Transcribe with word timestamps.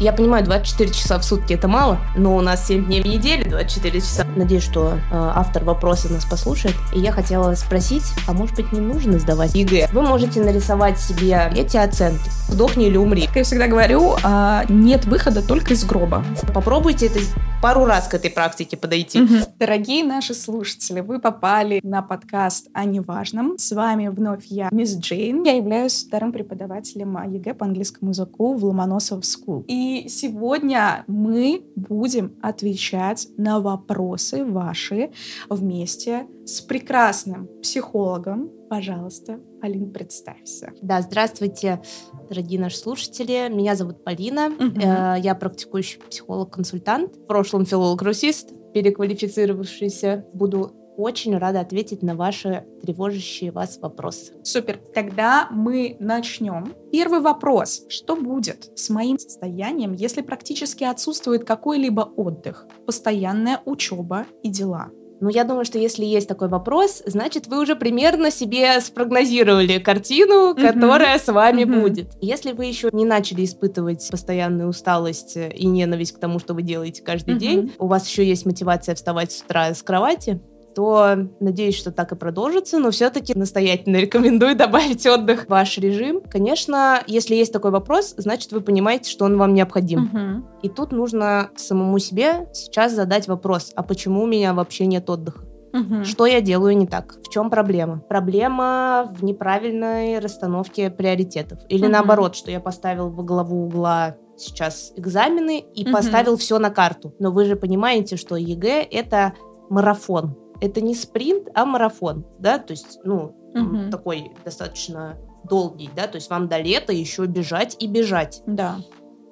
Я 0.00 0.14
понимаю, 0.14 0.42
24 0.42 0.90
часа 0.92 1.18
в 1.18 1.24
сутки 1.24 1.52
это 1.52 1.68
мало, 1.68 1.98
но 2.16 2.34
у 2.34 2.40
нас 2.40 2.66
7 2.66 2.86
дней 2.86 3.02
в 3.02 3.04
неделю, 3.04 3.50
24 3.50 4.00
часа. 4.00 4.26
Надеюсь, 4.34 4.64
что 4.64 4.94
э, 4.94 4.98
автор 5.12 5.62
вопроса 5.62 6.10
нас 6.10 6.24
послушает. 6.24 6.74
И 6.94 7.00
я 7.00 7.12
хотела 7.12 7.54
спросить, 7.54 8.04
а 8.26 8.32
может 8.32 8.56
быть 8.56 8.72
не 8.72 8.80
нужно 8.80 9.18
сдавать 9.18 9.54
ЕГЭ? 9.54 9.90
Вы 9.92 10.00
можете 10.00 10.40
нарисовать 10.40 10.98
себе 10.98 11.52
эти 11.54 11.76
оценки. 11.76 12.30
Сдохни 12.48 12.86
или 12.86 12.96
умри. 12.96 13.26
Как 13.26 13.36
я 13.36 13.44
всегда 13.44 13.66
говорю, 13.66 14.16
э, 14.24 14.62
нет 14.70 15.04
выхода 15.04 15.46
только 15.46 15.74
из 15.74 15.84
гроба. 15.84 16.24
Попробуйте 16.54 17.08
это 17.08 17.18
пару 17.60 17.84
раз 17.84 18.08
к 18.08 18.14
этой 18.14 18.30
практике 18.30 18.76
подойти. 18.76 19.20
Дорогие 19.58 20.04
наши 20.04 20.34
слушатели, 20.34 21.00
вы 21.00 21.20
попали 21.20 21.80
на 21.82 22.02
подкаст 22.02 22.68
о 22.72 22.84
неважном. 22.84 23.58
С 23.58 23.72
вами 23.72 24.08
вновь 24.08 24.46
я, 24.46 24.68
Miss 24.72 24.96
Jane. 24.96 25.42
Я 25.42 25.56
являюсь 25.56 26.04
вторым 26.04 26.32
преподавателем 26.32 27.18
ЕГЭ 27.30 27.54
по 27.54 27.66
английскому 27.66 28.12
языку 28.12 28.54
в 28.54 28.64
Ломоносов 28.64 29.24
School. 29.24 29.64
И 29.68 30.06
сегодня 30.08 31.04
мы 31.06 31.62
будем 31.76 32.32
отвечать 32.42 33.28
на 33.36 33.60
вопросы 33.60 34.44
ваши 34.44 35.10
вместе 35.48 36.26
с 36.46 36.60
прекрасным 36.60 37.48
психологом. 37.62 38.50
Пожалуйста, 38.70 39.40
Полин, 39.60 39.92
представься. 39.92 40.70
Да, 40.80 41.02
здравствуйте, 41.02 41.82
дорогие 42.28 42.60
наши 42.60 42.76
слушатели. 42.76 43.48
Меня 43.52 43.74
зовут 43.74 44.04
Полина. 44.04 44.46
Угу. 44.46 44.80
Я 44.80 45.34
практикующий 45.34 46.00
психолог-консультант, 46.08 47.16
в 47.16 47.26
прошлом 47.26 47.66
филолог-русист, 47.66 48.52
переквалифицировавшийся. 48.72 50.24
Буду 50.32 50.70
очень 50.96 51.36
рада 51.36 51.58
ответить 51.58 52.02
на 52.02 52.14
ваши 52.14 52.64
тревожащие 52.80 53.50
вас 53.50 53.78
вопросы. 53.78 54.34
Супер. 54.44 54.78
Тогда 54.94 55.48
мы 55.50 55.96
начнем. 55.98 56.72
Первый 56.92 57.20
вопрос. 57.20 57.82
Что 57.88 58.14
будет 58.14 58.70
с 58.78 58.88
моим 58.88 59.18
состоянием, 59.18 59.94
если 59.94 60.22
практически 60.22 60.84
отсутствует 60.84 61.44
какой-либо 61.44 62.02
отдых, 62.02 62.68
постоянная 62.86 63.62
учеба 63.64 64.26
и 64.44 64.48
дела? 64.48 64.90
Ну, 65.20 65.28
я 65.28 65.44
думаю, 65.44 65.66
что 65.66 65.78
если 65.78 66.04
есть 66.04 66.28
такой 66.28 66.48
вопрос, 66.48 67.02
значит, 67.04 67.46
вы 67.46 67.60
уже 67.60 67.76
примерно 67.76 68.30
себе 68.30 68.80
спрогнозировали 68.80 69.78
картину, 69.78 70.54
которая 70.54 71.16
mm-hmm. 71.16 71.24
с 71.24 71.32
вами 71.32 71.62
mm-hmm. 71.62 71.80
будет. 71.80 72.08
Если 72.22 72.52
вы 72.52 72.64
еще 72.64 72.88
не 72.92 73.04
начали 73.04 73.44
испытывать 73.44 74.08
постоянную 74.10 74.68
усталость 74.68 75.36
и 75.36 75.66
ненависть 75.66 76.12
к 76.12 76.18
тому, 76.18 76.38
что 76.38 76.54
вы 76.54 76.62
делаете 76.62 77.02
каждый 77.02 77.34
mm-hmm. 77.34 77.38
день, 77.38 77.72
у 77.78 77.86
вас 77.86 78.08
еще 78.08 78.24
есть 78.24 78.46
мотивация 78.46 78.94
вставать 78.94 79.32
с 79.32 79.42
утра 79.42 79.74
с 79.74 79.82
кровати, 79.82 80.40
то 80.74 81.16
надеюсь, 81.40 81.76
что 81.76 81.90
так 81.90 82.12
и 82.12 82.16
продолжится, 82.16 82.78
но 82.78 82.90
все-таки 82.90 83.34
настоятельно 83.36 83.96
рекомендую 83.96 84.56
добавить 84.56 85.06
отдых 85.06 85.46
в 85.46 85.48
ваш 85.48 85.78
режим. 85.78 86.20
Конечно, 86.28 87.02
если 87.06 87.34
есть 87.34 87.52
такой 87.52 87.70
вопрос, 87.70 88.14
значит, 88.16 88.52
вы 88.52 88.60
понимаете, 88.60 89.10
что 89.10 89.24
он 89.24 89.36
вам 89.36 89.54
необходим. 89.54 90.04
Угу. 90.04 90.46
И 90.62 90.68
тут 90.68 90.92
нужно 90.92 91.50
самому 91.56 91.98
себе 91.98 92.48
сейчас 92.52 92.92
задать 92.92 93.28
вопрос, 93.28 93.72
а 93.74 93.82
почему 93.82 94.22
у 94.22 94.26
меня 94.26 94.54
вообще 94.54 94.86
нет 94.86 95.08
отдыха? 95.10 95.44
Угу. 95.72 96.04
Что 96.04 96.26
я 96.26 96.40
делаю 96.40 96.76
не 96.76 96.86
так? 96.86 97.16
В 97.22 97.28
чем 97.30 97.48
проблема? 97.48 98.02
Проблема 98.08 99.12
в 99.14 99.22
неправильной 99.22 100.18
расстановке 100.18 100.90
приоритетов. 100.90 101.60
Или 101.68 101.84
угу. 101.84 101.92
наоборот, 101.92 102.34
что 102.34 102.50
я 102.50 102.60
поставил 102.60 103.10
во 103.10 103.22
главу 103.22 103.64
угла 103.64 104.16
сейчас 104.36 104.92
экзамены 104.96 105.60
и 105.60 105.84
угу. 105.84 105.92
поставил 105.92 106.36
все 106.36 106.58
на 106.58 106.70
карту. 106.70 107.14
Но 107.18 107.30
вы 107.30 107.44
же 107.44 107.56
понимаете, 107.56 108.16
что 108.16 108.36
ЕГЭ 108.36 108.82
это 108.90 109.34
марафон 109.68 110.36
это 110.60 110.80
не 110.80 110.94
спринт, 110.94 111.48
а 111.54 111.64
марафон, 111.64 112.26
да, 112.38 112.58
то 112.58 112.72
есть, 112.72 112.98
ну, 113.04 113.34
угу. 113.54 113.90
такой 113.90 114.32
достаточно 114.44 115.18
долгий, 115.44 115.90
да, 115.96 116.06
то 116.06 116.16
есть 116.16 116.30
вам 116.30 116.48
до 116.48 116.58
лета 116.58 116.92
еще 116.92 117.26
бежать 117.26 117.76
и 117.78 117.86
бежать. 117.86 118.42
Да. 118.46 118.76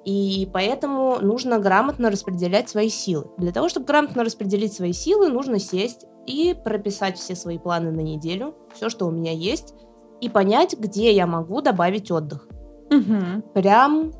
И 0.05 0.49
поэтому 0.51 1.19
нужно 1.21 1.59
грамотно 1.59 2.09
распределять 2.09 2.69
свои 2.69 2.89
силы. 2.89 3.27
Для 3.37 3.51
того, 3.51 3.69
чтобы 3.69 3.85
грамотно 3.85 4.23
распределить 4.23 4.73
свои 4.73 4.93
силы, 4.93 5.29
нужно 5.29 5.59
сесть 5.59 6.05
и 6.25 6.55
прописать 6.63 7.17
все 7.17 7.35
свои 7.35 7.57
планы 7.57 7.91
на 7.91 8.01
неделю, 8.01 8.55
все, 8.73 8.89
что 8.89 9.05
у 9.05 9.11
меня 9.11 9.31
есть, 9.31 9.73
и 10.21 10.29
понять, 10.29 10.75
где 10.77 11.13
я 11.13 11.27
могу 11.27 11.61
добавить 11.61 12.11
отдых. 12.11 12.47
Угу. 12.91 13.51
Прям 13.53 14.11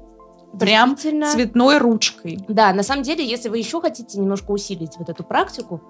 Прям 0.60 0.98
цветной 0.98 1.78
ручкой. 1.78 2.40
Да, 2.48 2.74
на 2.74 2.82
самом 2.82 3.04
деле, 3.04 3.24
если 3.24 3.50
вы 3.50 3.60
еще 3.60 3.80
хотите 3.82 4.20
немножко 4.20 4.50
усилить 4.50 4.98
вот 4.98 5.08
эту 5.08 5.24
практику, 5.24 5.82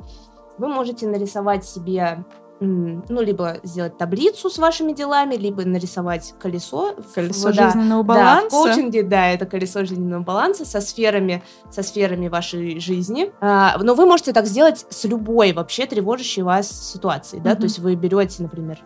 вы 0.60 0.68
можете 0.68 1.08
нарисовать 1.08 1.66
себе 1.66 2.24
ну, 2.62 3.22
либо 3.22 3.58
сделать 3.64 3.98
таблицу 3.98 4.50
с 4.50 4.58
вашими 4.58 4.92
делами, 4.92 5.36
либо 5.36 5.64
нарисовать 5.64 6.34
колесо. 6.40 6.94
Колесо 7.16 7.52
в, 7.52 7.54
жизненного 7.54 8.04
да, 8.04 8.14
баланса. 8.14 8.42
Да, 8.42 8.48
в 8.48 8.50
коучинге, 8.50 9.04
да, 9.04 9.28
это 9.28 9.46
колесо 9.46 9.86
жизненного 9.86 10.24
баланса 10.24 10.66
со 10.66 10.82
сферами, 10.82 11.42
со 11.72 11.84
сферами 11.84 12.28
вашей 12.28 12.80
жизни. 12.80 13.32
А, 13.40 13.78
но 13.82 13.96
вы 13.96 14.06
можете 14.06 14.34
так 14.34 14.46
сделать 14.46 14.86
с 14.90 15.06
любой 15.06 15.54
вообще 15.54 15.86
тревожащей 15.86 16.44
вас 16.44 16.70
ситуацией, 16.70 17.42
да, 17.42 17.56
то 17.56 17.64
есть 17.64 17.80
вы 17.80 17.96
берете, 17.96 18.44
например, 18.44 18.80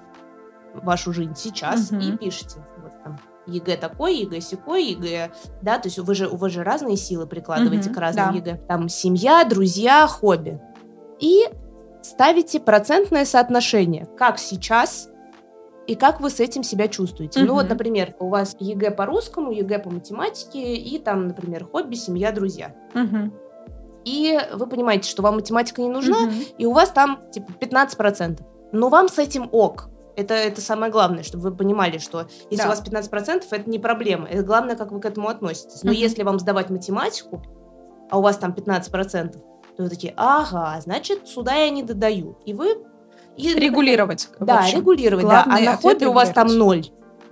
вашу 0.75 1.11
жизнь 1.11 1.35
сейчас 1.35 1.91
mm-hmm. 1.91 2.13
и 2.13 2.17
пишете, 2.17 2.57
вот 2.81 2.91
там, 3.03 3.19
ЕГЭ 3.47 3.77
такой, 3.77 4.17
ЕГЭ 4.17 4.41
сякой, 4.41 4.85
ЕГЭ, 4.85 5.31
да, 5.61 5.79
то 5.79 5.87
есть 5.87 5.97
вы 5.97 6.13
же, 6.13 6.27
вы 6.27 6.49
же 6.49 6.63
разные 6.63 6.97
силы 6.97 7.25
прикладываете 7.25 7.89
mm-hmm, 7.89 7.93
к 7.93 7.97
разным 7.97 8.31
да. 8.31 8.37
ЕГЭ. 8.37 8.61
Там 8.67 8.87
семья, 8.89 9.43
друзья, 9.45 10.05
хобби. 10.07 10.61
И 11.19 11.47
ставите 12.03 12.59
процентное 12.59 13.25
соотношение, 13.25 14.05
как 14.17 14.37
сейчас 14.37 15.09
и 15.87 15.95
как 15.95 16.21
вы 16.21 16.29
с 16.29 16.39
этим 16.39 16.63
себя 16.63 16.87
чувствуете. 16.87 17.39
Угу. 17.39 17.47
Ну 17.47 17.53
вот, 17.55 17.69
например, 17.69 18.15
у 18.19 18.29
вас 18.29 18.55
ЕГЭ 18.59 18.91
по 18.91 19.05
русскому, 19.05 19.51
ЕГЭ 19.51 19.79
по 19.79 19.89
математике 19.89 20.75
и 20.75 20.99
там, 20.99 21.27
например, 21.27 21.65
хобби, 21.65 21.95
семья, 21.95 22.31
друзья. 22.31 22.75
Угу. 22.93 23.31
И 24.05 24.37
вы 24.53 24.67
понимаете, 24.67 25.09
что 25.09 25.23
вам 25.23 25.35
математика 25.35 25.81
не 25.81 25.89
нужна, 25.89 26.17
угу. 26.17 26.33
и 26.57 26.65
у 26.65 26.73
вас 26.73 26.89
там 26.91 27.21
типа 27.31 27.51
15%. 27.59 28.41
Но 28.71 28.89
вам 28.89 29.07
с 29.07 29.17
этим 29.17 29.49
ок. 29.51 29.89
Это, 30.15 30.35
это 30.35 30.61
самое 30.61 30.91
главное, 30.91 31.23
чтобы 31.23 31.49
вы 31.49 31.55
понимали, 31.55 31.97
что 31.97 32.27
если 32.51 32.63
да. 32.63 32.69
у 32.69 32.69
вас 32.69 32.83
15%, 32.83 33.45
это 33.49 33.69
не 33.69 33.79
проблема. 33.79 34.27
Это 34.27 34.43
главное, 34.43 34.75
как 34.75 34.91
вы 34.91 34.99
к 34.99 35.05
этому 35.05 35.27
относитесь. 35.27 35.83
Но 35.83 35.91
угу. 35.91 35.97
если 35.97 36.23
вам 36.23 36.39
сдавать 36.39 36.69
математику, 36.69 37.41
а 38.11 38.19
у 38.19 38.21
вас 38.21 38.37
там 38.37 38.51
15%, 38.51 39.41
то 39.75 39.83
вы 39.83 39.89
такие, 39.89 40.13
ага, 40.17 40.79
значит, 40.81 41.27
сюда 41.27 41.55
я 41.55 41.69
не 41.69 41.83
додаю. 41.83 42.37
И 42.45 42.53
вы... 42.53 42.77
И, 43.35 43.53
регулировать. 43.53 44.29
Да, 44.39 44.69
регулировать, 44.71 45.25
да. 45.25 45.43
А 45.49 45.59
на 45.59 45.77
хобби 45.77 46.05
у 46.05 46.13
вас 46.13 46.29
там 46.29 46.47
ноль. 46.47 46.85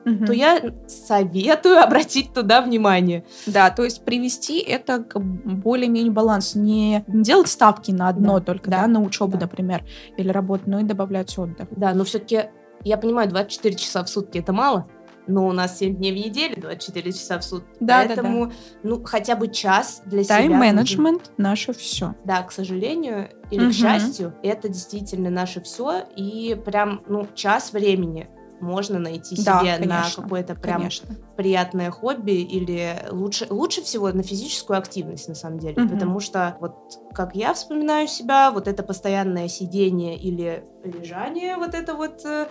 Угу. 0.03 0.25
то 0.25 0.33
я 0.33 0.59
советую 0.87 1.79
обратить 1.83 2.33
туда 2.33 2.61
внимание. 2.61 3.23
Да, 3.45 3.69
то 3.69 3.83
есть 3.83 4.03
привести 4.03 4.59
это 4.59 5.03
к 5.03 5.19
более-менее 5.19 6.11
балансу. 6.11 6.59
Не 6.59 7.03
делать 7.07 7.49
ставки 7.49 7.91
на 7.91 8.09
одно 8.09 8.39
да, 8.39 8.45
только, 8.45 8.71
да, 8.71 8.81
да 8.81 8.87
на 8.87 9.01
учебу, 9.01 9.33
да. 9.33 9.41
например, 9.41 9.83
или 10.17 10.29
работу, 10.29 10.63
но 10.65 10.79
и 10.79 10.83
добавлять 10.83 11.37
отдых. 11.37 11.67
Да, 11.71 11.93
но 11.93 12.03
все-таки 12.03 12.45
я 12.83 12.97
понимаю, 12.97 13.29
24 13.29 13.75
часа 13.75 14.03
в 14.03 14.09
сутки 14.09 14.39
это 14.39 14.53
мало, 14.53 14.87
но 15.31 15.47
у 15.47 15.51
нас 15.51 15.77
7 15.79 15.95
дней 15.95 16.11
в 16.11 16.15
неделю, 16.15 16.59
24 16.59 17.11
часа 17.11 17.39
в 17.39 17.43
сутки. 17.43 17.67
Да, 17.79 18.03
Поэтому, 18.05 18.47
да, 18.47 18.51
да. 18.51 18.55
ну, 18.83 19.03
хотя 19.03 19.35
бы 19.35 19.47
час 19.47 20.01
для 20.05 20.23
Тайм 20.23 20.45
себя. 20.45 20.59
Тайм-менеджмент 20.59 21.31
наше 21.37 21.73
все. 21.73 22.15
Да, 22.25 22.43
к 22.43 22.51
сожалению 22.51 23.29
или 23.49 23.63
угу. 23.63 23.71
к 23.71 23.73
счастью, 23.73 24.33
это 24.43 24.69
действительно 24.69 25.29
наше 25.29 25.61
все. 25.61 26.03
И 26.15 26.59
прям, 26.65 27.03
ну, 27.07 27.27
час 27.33 27.73
времени 27.73 28.29
можно 28.61 28.99
найти 28.99 29.35
да, 29.43 29.59
себе 29.59 29.85
на 29.85 30.05
какое-то 30.15 30.55
прям 30.55 30.77
конечно. 30.77 31.15
приятное 31.35 31.91
хобби 31.91 32.31
или 32.31 32.95
лучше, 33.11 33.47
лучше 33.49 33.81
всего 33.81 34.11
на 34.11 34.23
физическую 34.23 34.77
активность, 34.77 35.27
на 35.27 35.35
самом 35.35 35.59
деле. 35.59 35.83
Угу. 35.83 35.93
Потому 35.93 36.19
что 36.19 36.57
вот 36.59 36.75
как 37.13 37.35
я 37.35 37.53
вспоминаю 37.53 38.07
себя, 38.07 38.51
вот 38.51 38.67
это 38.67 38.83
постоянное 38.83 39.47
сидение 39.47 40.17
или 40.17 40.63
лежание, 40.83 41.57
вот 41.57 41.73
это 41.73 41.95
вот 41.95 42.25
э, 42.25 42.47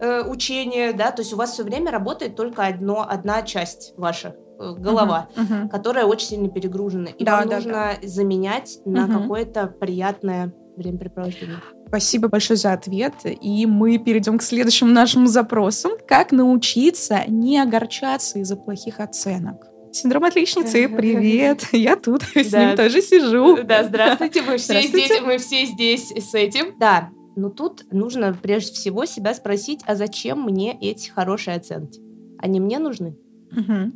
э, 0.00 0.22
учение, 0.28 0.92
да, 0.92 1.10
то 1.10 1.22
есть 1.22 1.32
у 1.32 1.36
вас 1.36 1.52
все 1.52 1.64
время 1.64 1.90
работает 1.90 2.36
только 2.36 2.66
одно, 2.66 3.06
одна 3.08 3.42
часть 3.42 3.94
ваша 3.96 4.36
э, 4.58 4.74
голова, 4.78 5.28
uh-huh, 5.34 5.42
uh-huh. 5.42 5.68
которая 5.68 6.06
очень 6.06 6.28
сильно 6.28 6.48
перегружена. 6.48 7.10
И 7.10 7.24
да, 7.24 7.38
вам 7.38 7.48
да, 7.48 7.56
нужно 7.56 7.72
да. 7.72 8.08
заменять 8.08 8.78
на 8.84 9.08
какое-то 9.08 9.66
приятное 9.66 10.54
времяпрепровождение. 10.76 11.58
Спасибо 11.88 12.28
большое 12.28 12.56
за 12.56 12.72
ответ. 12.72 13.14
И 13.24 13.66
мы 13.66 13.98
перейдем 13.98 14.38
к 14.38 14.42
следующему 14.42 14.90
нашему 14.90 15.26
запросу. 15.26 15.90
Как 16.08 16.32
научиться 16.32 17.22
не 17.28 17.58
огорчаться 17.58 18.38
из-за 18.38 18.56
плохих 18.56 19.00
оценок? 19.00 19.66
Синдром 19.92 20.24
отличницы, 20.24 20.88
привет, 20.88 21.68
я 21.70 21.94
тут, 21.94 22.22
с 22.34 22.52
ним 22.52 22.76
тоже 22.76 23.00
сижу. 23.00 23.62
Да, 23.62 23.84
здравствуйте, 23.84 24.42
мы 24.42 24.56
все 24.56 24.82
здесь, 24.82 25.20
мы 25.24 25.38
все 25.38 25.66
здесь 25.66 26.10
с 26.10 26.34
этим. 26.34 26.76
Да, 26.80 27.10
но 27.36 27.48
тут 27.48 27.86
нужно 27.92 28.36
прежде 28.40 28.72
всего 28.74 29.04
себя 29.04 29.34
спросить, 29.34 29.82
а 29.86 29.94
зачем 29.94 30.42
мне 30.42 30.76
эти 30.80 31.10
хорошие 31.10 31.56
оценки? 31.56 32.00
Они 32.38 32.58
мне 32.58 32.80
нужны? 32.80 33.16
Угу. 33.52 33.92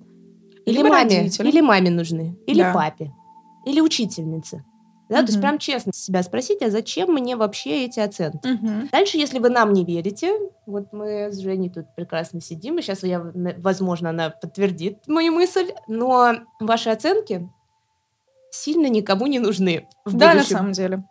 Или, 0.67 0.79
или 0.79 0.83
маме, 0.89 1.27
или 1.27 1.61
маме 1.61 1.91
нужны, 1.91 2.39
или 2.47 2.61
да. 2.61 2.73
папе, 2.73 3.13
или 3.67 3.81
учительнице. 3.81 4.65
Да, 5.09 5.21
то 5.21 5.27
есть 5.27 5.41
прям 5.41 5.59
честно 5.59 5.93
себя 5.95 6.23
спросить, 6.23 6.61
а 6.63 6.71
зачем 6.71 7.13
мне 7.13 7.35
вообще 7.37 7.85
эти 7.87 7.99
оценки? 8.01 8.47
Мгм. 8.47 8.89
Дальше, 8.93 9.17
если 9.17 9.39
вы 9.39 9.49
нам 9.49 9.73
не 9.73 9.85
верите, 9.85 10.33
вот 10.67 10.93
мы 10.93 11.31
с 11.33 11.39
Женей 11.39 11.71
тут 11.71 11.87
прекрасно 11.97 12.41
сидим, 12.41 12.79
и 12.79 12.83
сейчас 12.83 13.03
я, 13.03 13.19
на- 13.21 13.55
возможно, 13.59 14.11
она 14.11 14.31
подтвердит 14.31 14.99
мою 15.07 15.33
мысль, 15.33 15.71
но 15.89 16.35
ваши 16.61 16.91
оценки 16.91 17.49
сильно 18.51 18.87
никому 18.89 19.27
не 19.27 19.39
нужны 19.39 19.89
в 20.05 20.17
Да, 20.17 20.29
на 20.29 20.33
будущем. 20.35 20.57
самом 20.57 20.73
деле. 20.73 21.05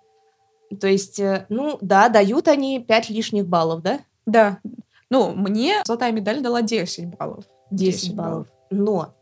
То 0.79 0.87
есть, 0.87 1.19
э, 1.19 1.45
ну 1.49 1.77
да, 1.81 2.09
дают 2.09 2.47
они 2.47 2.79
5 2.79 3.09
лишних 3.09 3.47
баллов, 3.47 3.81
да? 3.81 3.99
Да. 4.25 4.59
Ну, 5.09 5.31
мне 5.33 5.81
золотая 5.85 6.11
медаль 6.11 6.41
дала 6.41 6.61
10 6.61 7.05
баллов. 7.17 7.45
10 7.71 8.13
баллов. 8.15 8.47
Но 8.69 9.13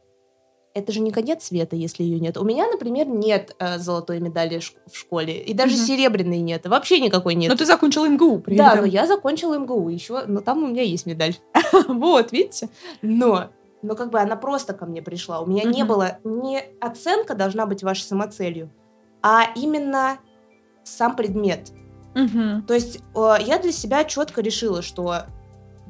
это 0.76 0.92
же 0.92 1.00
не 1.00 1.12
конец 1.12 1.46
света, 1.46 1.78
если 1.78 2.04
ее 2.04 2.20
нет. 2.20 2.38
У 2.38 2.44
меня, 2.44 2.68
например, 2.68 3.08
нет 3.08 3.56
э, 3.60 3.80
золотой 3.80 4.20
медали 4.20 4.60
в 4.60 4.96
школе. 4.96 5.42
И 5.42 5.54
даже 5.54 5.76
Мгм. 5.78 5.86
серебряной 5.86 6.40
нет. 6.40 6.68
Вообще 6.68 7.00
никакой 7.00 7.34
нет. 7.36 7.50
Но 7.50 7.56
ты 7.56 7.66
закончила 7.66 8.08
МГУ 8.10 8.40
при 8.40 8.58
да, 8.58 8.74
этом. 8.74 8.82
но 8.82 8.86
я 8.86 9.08
закончила 9.08 9.58
МГУ 9.58 9.88
еще, 9.88 10.26
но 10.28 10.42
там 10.42 10.64
у 10.64 10.68
меня 10.68 10.84
есть 10.84 11.06
медаль. 11.06 11.38
Вот, 11.88 12.34
видите? 12.34 12.68
Но, 13.02 13.46
но 13.82 13.96
как 13.96 14.12
бы 14.12 14.20
она 14.20 14.36
просто 14.36 14.74
ко 14.74 14.86
мне 14.86 15.02
пришла. 15.02 15.40
У 15.40 15.46
меня 15.46 15.64
не 15.64 15.84
Мгм. 15.84 15.88
было, 15.88 16.18
не 16.26 16.62
оценка 16.82 17.36
должна 17.36 17.66
быть 17.66 17.82
вашей 17.82 18.04
самоцелью, 18.04 18.70
а 19.22 19.44
именно 19.56 20.18
сам 20.84 21.16
предмет. 21.16 21.72
Мгм. 22.16 22.64
То 22.68 22.74
есть 22.74 23.00
э, 23.16 23.36
я 23.46 23.60
для 23.60 23.72
себя 23.72 24.04
четко 24.04 24.42
решила, 24.42 24.82
что 24.82 25.22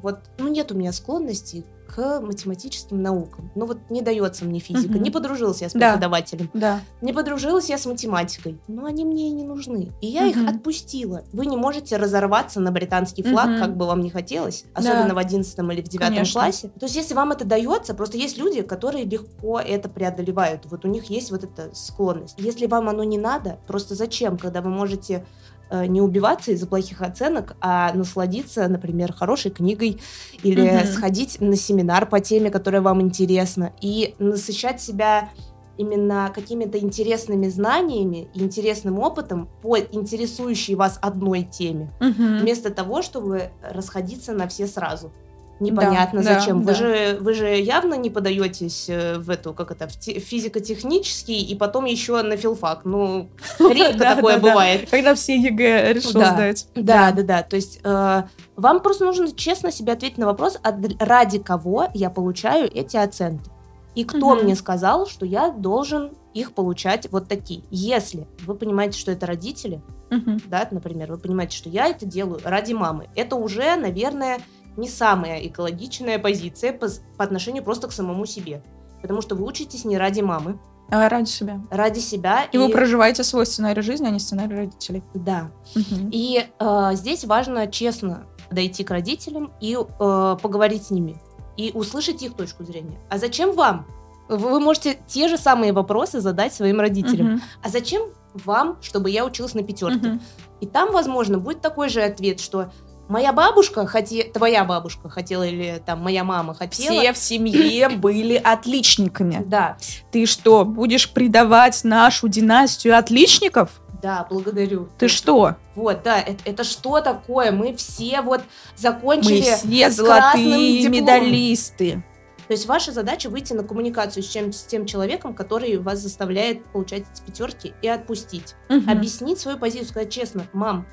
вот, 0.00 0.20
ну 0.38 0.46
нет 0.46 0.70
у 0.70 0.76
меня 0.76 0.92
склонности 0.92 1.64
к 1.86 2.20
математическим 2.20 3.00
наукам. 3.02 3.50
Ну 3.54 3.66
вот 3.66 3.78
не 3.90 4.02
дается 4.02 4.44
мне 4.44 4.58
физика. 4.60 4.92
Мгм. 4.94 5.02
Не 5.02 5.10
подружилась 5.10 5.62
я 5.62 5.68
с 5.68 5.72
Да. 5.72 5.90
преподавателем. 5.92 6.50
Да. 6.52 6.80
Не 7.00 7.12
подружилась 7.12 7.68
я 7.68 7.78
с 7.78 7.86
математикой. 7.86 8.58
Но 8.68 8.84
они 8.86 9.04
мне 9.04 9.28
и 9.28 9.30
не 9.32 9.44
нужны. 9.44 9.92
И 10.00 10.06
я 10.08 10.26
их 10.26 10.36
Мгм. 10.36 10.48
отпустила. 10.48 11.22
Вы 11.32 11.46
не 11.46 11.56
можете 11.56 11.96
разорваться 11.96 12.60
на 12.60 12.70
британский 12.72 13.22
флаг, 13.22 13.48
Мгм. 13.48 13.60
как 13.60 13.76
бы 13.76 13.86
вам 13.86 14.00
не 14.00 14.10
хотелось. 14.10 14.64
Да. 14.74 14.80
Особенно 14.80 15.14
в 15.14 15.18
одиннадцатом 15.18 15.70
или 15.72 15.80
в 15.82 15.88
девятом 15.88 16.14
Конечно. 16.16 16.40
классе. 16.40 16.68
То 16.78 16.86
есть 16.86 16.96
если 16.96 17.14
вам 17.14 17.32
это 17.32 17.44
дается, 17.44 17.94
просто 17.94 18.16
есть 18.18 18.36
люди, 18.38 18.62
которые 18.62 19.04
легко 19.04 19.60
это 19.60 19.88
преодолевают. 19.88 20.62
Вот 20.66 20.84
у 20.84 20.88
них 20.88 21.04
есть 21.10 21.30
вот 21.30 21.44
эта 21.44 21.74
склонность. 21.74 22.34
Если 22.38 22.66
вам 22.66 22.88
оно 22.88 23.04
не 23.04 23.18
надо, 23.18 23.58
просто 23.66 23.94
зачем, 23.94 24.38
когда 24.38 24.60
вы 24.60 24.70
можете 24.70 25.24
не 25.70 26.00
убиваться 26.00 26.52
из-за 26.52 26.66
плохих 26.66 27.02
оценок, 27.02 27.56
а 27.60 27.92
насладиться, 27.92 28.68
например, 28.68 29.12
хорошей 29.12 29.50
книгой 29.50 30.00
или 30.42 30.78
Мгм. 30.78 30.86
сходить 30.86 31.40
на 31.40 31.56
семинар 31.56 32.06
по 32.06 32.20
теме, 32.20 32.50
которая 32.50 32.82
вам 32.82 33.00
интересна, 33.02 33.72
и 33.80 34.14
насыщать 34.18 34.80
себя 34.80 35.30
именно 35.76 36.32
какими-то 36.34 36.78
интересными 36.78 37.48
знаниями 37.48 38.28
и 38.34 38.40
интересным 38.42 38.98
опытом 38.98 39.50
по 39.62 39.76
интересующей 39.78 40.74
вас 40.74 40.98
одной 41.02 41.42
теме, 41.42 41.92
Мгм. 42.00 42.38
вместо 42.38 42.70
того, 42.70 43.02
чтобы 43.02 43.50
расходиться 43.62 44.32
на 44.32 44.48
все 44.48 44.66
сразу. 44.66 45.12
Непонятно 45.58 46.22
Да, 46.22 46.38
зачем. 46.38 46.60
да, 46.60 46.66
вы, 46.66 46.72
да. 46.72 46.74
же, 46.74 47.18
вы 47.20 47.32
же 47.34 47.48
явно 47.58 47.94
не 47.94 48.10
подаетесь 48.10 48.86
э, 48.88 49.18
в 49.18 49.30
эту, 49.30 49.54
как 49.54 49.70
это, 49.70 49.88
в 49.88 49.98
те- 49.98 50.18
физико-технический 50.18 51.40
и 51.40 51.54
потом 51.54 51.84
еще 51.86 52.20
на 52.22 52.36
филфак. 52.36 52.80
Ну, 52.84 53.28
редко 53.58 53.98
такое 54.16 54.38
бывает. 54.38 54.88
Когда 54.90 55.14
все 55.14 55.36
ЕГЭ 55.36 55.92
решил 55.94 56.12
Да. 56.12 56.32
сдать. 56.34 56.68
Да, 56.74 57.12
да, 57.12 57.22
да. 57.22 57.42
То 57.42 57.56
есть 57.56 57.80
э, 57.84 58.22
вам 58.56 58.80
просто 58.80 59.04
нужно 59.04 59.32
честно 59.32 59.70
себе 59.72 59.92
ответить 59.94 60.18
на 60.18 60.26
вопрос, 60.26 60.58
ради 60.98 61.38
кого 61.38 61.86
я 61.94 62.10
получаю 62.10 62.70
эти 62.72 62.96
оценки. 62.96 63.50
И 63.94 64.04
кто 64.04 64.34
мне 64.34 64.54
сказал, 64.56 65.06
что 65.06 65.24
я 65.24 65.50
должен 65.50 66.10
их 66.34 66.52
получать 66.52 67.10
вот 67.10 67.28
такие. 67.28 67.62
Если 67.70 68.26
вы 68.44 68.54
понимаете, 68.54 68.98
что 68.98 69.10
это 69.10 69.24
родители, 69.24 69.80
да, 70.10 70.68
например, 70.70 71.12
вы 71.12 71.16
понимаете, 71.18 71.56
что 71.56 71.70
я 71.70 71.86
это 71.86 72.04
делаю 72.04 72.40
ради 72.44 72.74
мамы, 72.74 73.08
это 73.16 73.36
уже, 73.36 73.74
наверное, 73.76 74.40
не 74.76 74.88
самая 74.88 75.46
экологичная 75.46 76.18
позиция 76.18 76.72
по, 76.72 76.88
по 77.16 77.24
отношению 77.24 77.62
просто 77.64 77.88
к 77.88 77.92
самому 77.92 78.26
себе. 78.26 78.62
Потому 79.02 79.20
что 79.20 79.34
вы 79.34 79.44
учитесь 79.44 79.84
не 79.84 79.98
ради 79.98 80.20
мамы, 80.20 80.58
А 80.90 81.08
ради 81.08 81.28
себя. 81.28 81.60
ради 81.70 81.98
себя. 82.00 82.44
И 82.52 82.58
вы 82.58 82.68
проживаете 82.70 83.24
свой 83.24 83.46
сценарий 83.46 83.82
жизни, 83.82 84.06
а 84.06 84.10
не 84.10 84.18
сценарий 84.18 84.56
родителей. 84.56 85.02
Да. 85.14 85.50
Мгм. 85.74 86.10
И 86.10 86.46
э, 86.58 86.90
здесь 86.94 87.24
важно 87.24 87.66
честно 87.66 88.26
дойти 88.50 88.84
к 88.84 88.90
родителям 88.90 89.52
и 89.60 89.76
э, 89.76 90.36
поговорить 90.40 90.84
с 90.86 90.90
ними 90.90 91.20
и 91.56 91.72
услышать 91.74 92.22
их 92.22 92.34
точку 92.34 92.64
зрения. 92.64 92.98
А 93.10 93.18
зачем 93.18 93.52
вам? 93.52 93.86
Вы 94.28 94.58
можете 94.60 94.98
те 95.06 95.28
же 95.28 95.38
самые 95.38 95.72
вопросы 95.72 96.20
задать 96.20 96.52
своим 96.52 96.80
родителям. 96.80 97.26
Мгм. 97.34 97.42
А 97.62 97.68
зачем 97.68 98.02
вам, 98.34 98.76
чтобы 98.82 99.10
я 99.10 99.24
училась 99.24 99.54
на 99.54 99.62
пятерке? 99.62 100.08
Мгм. 100.08 100.20
И 100.60 100.66
там, 100.66 100.92
возможно, 100.92 101.38
будет 101.38 101.60
такой 101.60 101.88
же 101.88 102.02
ответ, 102.02 102.40
что 102.40 102.70
моя 103.08 103.32
бабушка 103.32 103.86
хотела, 103.86 104.28
твоя 104.30 104.64
бабушка 104.64 105.08
хотела 105.08 105.44
или 105.44 105.82
там 105.84 106.00
моя 106.00 106.24
мама 106.24 106.54
хотела. 106.54 107.00
Все 107.00 107.12
в 107.12 107.18
семье 107.18 107.88
были 107.88 108.34
отличниками. 108.34 109.42
Да, 109.46 109.76
Ты 110.10 110.26
что, 110.26 110.64
будешь 110.64 111.10
предавать 111.12 111.84
нашу 111.84 112.28
династию 112.28 112.98
отличников? 112.98 113.70
да, 114.02 114.26
благодарю. 114.28 114.88
Ты 114.98 115.08
что? 115.08 115.56
Вот, 115.74 116.02
да, 116.04 116.20
это, 116.20 116.38
это 116.44 116.64
что 116.64 117.00
такое? 117.00 117.50
Мы 117.50 117.74
все 117.74 118.20
вот 118.20 118.40
Мы 118.40 118.46
закончили 118.76 119.40
все 119.40 119.90
с 119.90 119.96
красным 119.96 120.44
золотые 120.46 120.88
медалисты. 120.88 122.04
То 122.46 122.52
есть 122.52 122.66
ваша 122.66 122.92
задача 122.92 123.28
выйти 123.28 123.52
на 123.52 123.64
коммуникацию 123.64 124.22
с, 124.22 124.28
чем, 124.28 124.52
с 124.52 124.62
тем 124.62 124.86
человеком, 124.86 125.34
который 125.34 125.76
вас 125.78 125.98
заставляет 125.98 126.64
получать 126.66 127.02
эти 127.12 127.22
пятерки, 127.22 127.74
и 127.82 127.88
отпустить. 127.88 128.54
Мгм. 128.68 128.88
Объяснить 128.88 129.40
свою 129.40 129.58
позицию, 129.58 129.88
сказать 129.88 130.12
честно, 130.12 130.46
мам, 130.52 130.86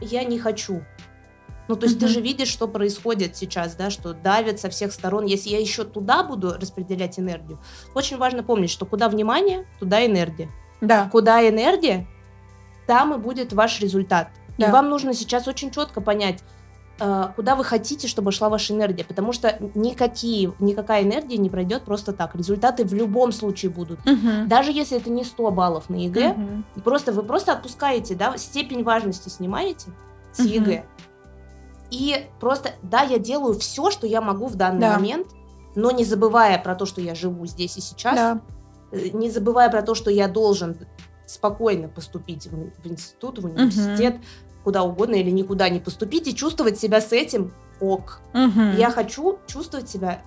я 0.00 0.24
не 0.24 0.38
хочу. 0.38 0.82
Ну, 1.68 1.76
то 1.76 1.86
есть 1.86 1.98
ты 1.98 2.06
Мгм. 2.06 2.14
же 2.14 2.20
видишь, 2.20 2.48
что 2.48 2.68
происходит 2.68 3.36
сейчас, 3.36 3.74
да, 3.74 3.90
что 3.90 4.14
давят 4.14 4.60
со 4.60 4.70
всех 4.70 4.92
сторон. 4.92 5.24
Если 5.24 5.50
я 5.50 5.58
еще 5.58 5.84
туда 5.84 6.22
буду 6.22 6.54
распределять 6.60 7.18
энергию, 7.18 7.58
очень 7.94 8.18
важно 8.18 8.42
помнить, 8.42 8.70
что 8.70 8.86
куда 8.86 9.08
внимание, 9.08 9.66
туда 9.80 10.04
энергия. 10.06 10.48
Да. 10.80 11.08
Куда 11.10 11.46
энергия, 11.48 12.06
там 12.86 13.14
и 13.14 13.18
будет 13.18 13.52
ваш 13.52 13.80
результат. 13.80 14.28
Да. 14.58 14.68
И 14.68 14.70
вам 14.70 14.88
нужно 14.88 15.12
сейчас 15.12 15.48
очень 15.48 15.70
четко 15.70 16.00
понять, 16.00 16.42
э, 17.00 17.24
куда 17.34 17.56
вы 17.56 17.64
хотите, 17.64 18.06
чтобы 18.08 18.30
шла 18.32 18.48
ваша 18.48 18.72
энергия, 18.72 19.04
потому 19.04 19.32
что 19.32 19.58
никакие, 19.74 20.52
никакая 20.60 21.02
энергия 21.02 21.36
не 21.36 21.50
пройдет 21.50 21.82
просто 21.84 22.12
так. 22.12 22.34
Результаты 22.36 22.84
в 22.84 22.94
любом 22.94 23.32
случае 23.32 23.70
будут. 23.70 23.98
Мгм. 24.06 24.46
Даже 24.48 24.70
если 24.70 24.96
это 24.98 25.10
не 25.10 25.24
100 25.24 25.50
баллов 25.50 25.90
на 25.90 25.96
ЕГЭ, 25.96 26.28
Мгм. 26.34 26.64
просто 26.84 27.12
вы 27.12 27.22
просто 27.22 27.52
отпускаете, 27.52 28.14
да, 28.14 28.36
степень 28.38 28.82
важности 28.84 29.28
снимаете 29.28 29.90
с 30.32 30.38
Мгм. 30.38 30.48
ЕГЭ. 30.48 30.84
И 31.90 32.26
просто, 32.40 32.72
да, 32.82 33.02
я 33.02 33.18
делаю 33.18 33.58
все, 33.58 33.90
что 33.90 34.06
я 34.06 34.20
могу 34.20 34.46
в 34.46 34.56
данный 34.56 34.80
Да. 34.80 34.94
момент, 34.94 35.28
но 35.74 35.90
не 35.90 36.04
забывая 36.04 36.58
про 36.58 36.74
то, 36.74 36.86
что 36.86 37.00
я 37.00 37.14
живу 37.14 37.46
здесь 37.46 37.76
и 37.76 37.80
сейчас, 37.80 38.16
Да. 38.16 38.40
э, 38.92 39.08
не 39.12 39.30
забывая 39.30 39.70
про 39.70 39.82
то, 39.82 39.94
что 39.94 40.10
я 40.10 40.26
должен 40.28 40.76
спокойно 41.26 41.88
поступить 41.88 42.46
в, 42.46 42.86
институт, 42.88 43.38
в 43.38 43.46
университет, 43.46 44.16
куда 44.64 44.82
угодно 44.82 45.14
или 45.14 45.30
никуда 45.30 45.68
не 45.68 45.80
поступить 45.80 46.26
и 46.28 46.34
чувствовать 46.34 46.78
себя 46.78 47.00
с 47.00 47.12
этим 47.12 47.52
ок. 47.80 48.20
Мгм. 48.32 48.76
Я 48.76 48.90
хочу 48.90 49.38
чувствовать 49.46 49.88
себя 49.88 50.22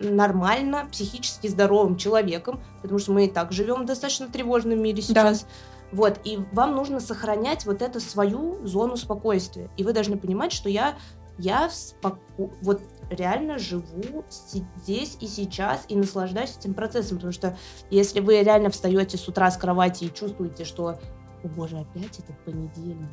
нормально, 0.00 0.88
психически 0.90 1.46
здоровым 1.46 1.96
человеком, 1.96 2.60
потому 2.82 2.98
что 2.98 3.12
мы 3.12 3.26
и 3.26 3.30
так 3.30 3.52
живем 3.52 3.82
в 3.82 3.86
достаточно 3.86 4.28
тревожном 4.28 4.82
мире 4.82 5.02
сейчас. 5.02 5.46
Вот, 5.92 6.20
и 6.24 6.38
вам 6.52 6.74
нужно 6.74 7.00
сохранять 7.00 7.66
вот 7.66 7.82
эту 7.82 8.00
свою 8.00 8.64
зону 8.66 8.96
спокойствия. 8.96 9.70
И 9.76 9.84
вы 9.84 9.92
должны 9.92 10.16
понимать, 10.16 10.52
что 10.52 10.68
я, 10.68 10.94
я 11.36 11.68
споко- 11.68 12.52
вот 12.62 12.80
реально 13.10 13.58
живу 13.58 14.24
здесь 14.30 15.16
и 15.20 15.26
сейчас 15.26 15.84
и 15.88 15.96
наслаждаюсь 15.96 16.56
этим 16.56 16.74
процессом. 16.74 17.16
Потому 17.18 17.32
что 17.32 17.56
если 17.90 18.20
вы 18.20 18.42
реально 18.42 18.70
встаете 18.70 19.18
с 19.18 19.26
утра 19.26 19.50
с 19.50 19.56
кровати 19.56 20.04
и 20.04 20.14
чувствуете, 20.14 20.64
что, 20.64 21.00
о 21.42 21.48
боже, 21.48 21.78
опять 21.78 22.18
этот 22.20 22.38
понедельник, 22.44 23.10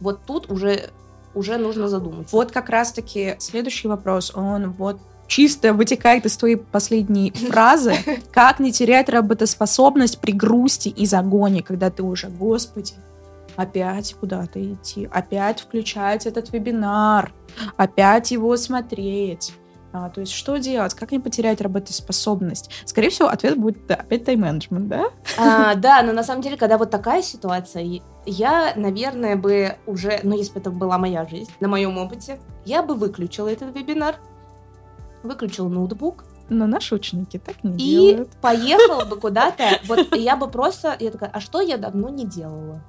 вот 0.00 0.20
тут 0.26 0.50
уже, 0.50 0.90
уже 1.34 1.58
нужно 1.58 1.88
задуматься. 1.88 2.34
Вот 2.34 2.50
как 2.50 2.70
раз-таки 2.70 3.36
следующий 3.38 3.88
вопрос, 3.88 4.32
он 4.34 4.70
вот 4.72 5.00
чисто 5.26 5.72
вытекает 5.72 6.26
из 6.26 6.36
твоей 6.36 6.56
последней 6.56 7.32
фразы. 7.32 7.94
Как 8.32 8.60
не 8.60 8.72
терять 8.72 9.08
работоспособность 9.08 10.20
при 10.20 10.32
грусти 10.32 10.88
и 10.88 11.06
загоне, 11.06 11.62
когда 11.62 11.90
ты 11.90 12.02
уже, 12.02 12.28
господи, 12.28 12.94
опять 13.56 14.14
куда-то 14.14 14.62
идти, 14.62 15.08
опять 15.12 15.60
включать 15.60 16.26
этот 16.26 16.52
вебинар, 16.52 17.32
опять 17.76 18.30
его 18.30 18.56
смотреть. 18.56 19.54
А, 19.92 20.10
то 20.10 20.20
есть 20.20 20.32
что 20.32 20.58
делать? 20.58 20.92
Как 20.92 21.10
не 21.10 21.18
потерять 21.18 21.62
работоспособность? 21.62 22.70
Скорее 22.84 23.08
всего, 23.08 23.28
ответ 23.28 23.56
будет 23.56 23.86
да, 23.86 23.94
опять 23.94 24.26
тайм-менеджмент, 24.26 24.88
да? 24.88 25.06
А, 25.38 25.74
да, 25.74 26.02
но 26.02 26.12
на 26.12 26.22
самом 26.22 26.42
деле, 26.42 26.58
когда 26.58 26.76
вот 26.76 26.90
такая 26.90 27.22
ситуация, 27.22 28.02
я, 28.26 28.72
наверное, 28.76 29.36
бы 29.36 29.76
уже, 29.86 30.20
ну, 30.22 30.36
если 30.36 30.52
бы 30.52 30.60
это 30.60 30.70
была 30.70 30.98
моя 30.98 31.26
жизнь, 31.26 31.50
на 31.60 31.68
моем 31.68 31.96
опыте, 31.96 32.38
я 32.66 32.82
бы 32.82 32.94
выключила 32.94 33.48
этот 33.48 33.74
вебинар, 33.74 34.16
выключила 35.26 35.68
ноутбук 35.68 36.24
Но 36.48 36.66
наши 36.66 36.94
ученики 36.94 37.38
так 37.38 37.62
не 37.64 37.74
и 37.74 37.76
делают. 38.12 38.30
поехал 38.40 39.04
бы 39.06 39.16
куда-то. 39.20 39.64
Вот 39.86 40.14
я 40.16 40.36
бы 40.36 40.48
просто, 40.48 40.96
я 40.98 41.10
такая, 41.10 41.30
а 41.32 41.40
что 41.40 41.60
я 41.60 41.76
давно 41.76 42.08
не 42.08 42.24
делала? 42.24 42.82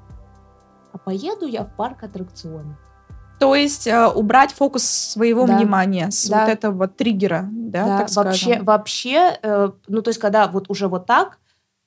А 0.94 0.98
поеду 0.98 1.46
я 1.46 1.63
в 1.63 1.75
парк 1.75 2.03
аттракционов. 2.03 2.77
То 3.39 3.53
есть 3.53 3.86
э, 3.86 4.08
убрать 4.08 4.51
фокус 4.51 4.84
своего 4.84 5.46
Да. 5.46 5.58
внимания 5.58 6.10
с 6.10 6.27
Да. 6.27 6.41
вот 6.46 6.50
этого 6.50 6.88
триггера, 6.88 7.48
да, 7.51 7.86
Да, 7.86 7.98
так 8.06 8.15
вообще, 8.15 8.46
скажем. 8.46 8.65
вообще, 8.65 9.38
э, 9.44 9.70
ну 9.88 10.01
то 10.01 10.10
есть 10.10 10.20
когда 10.20 10.48
вот 10.48 10.70
уже 10.70 10.88
вот 10.88 11.06
так, 11.06 11.38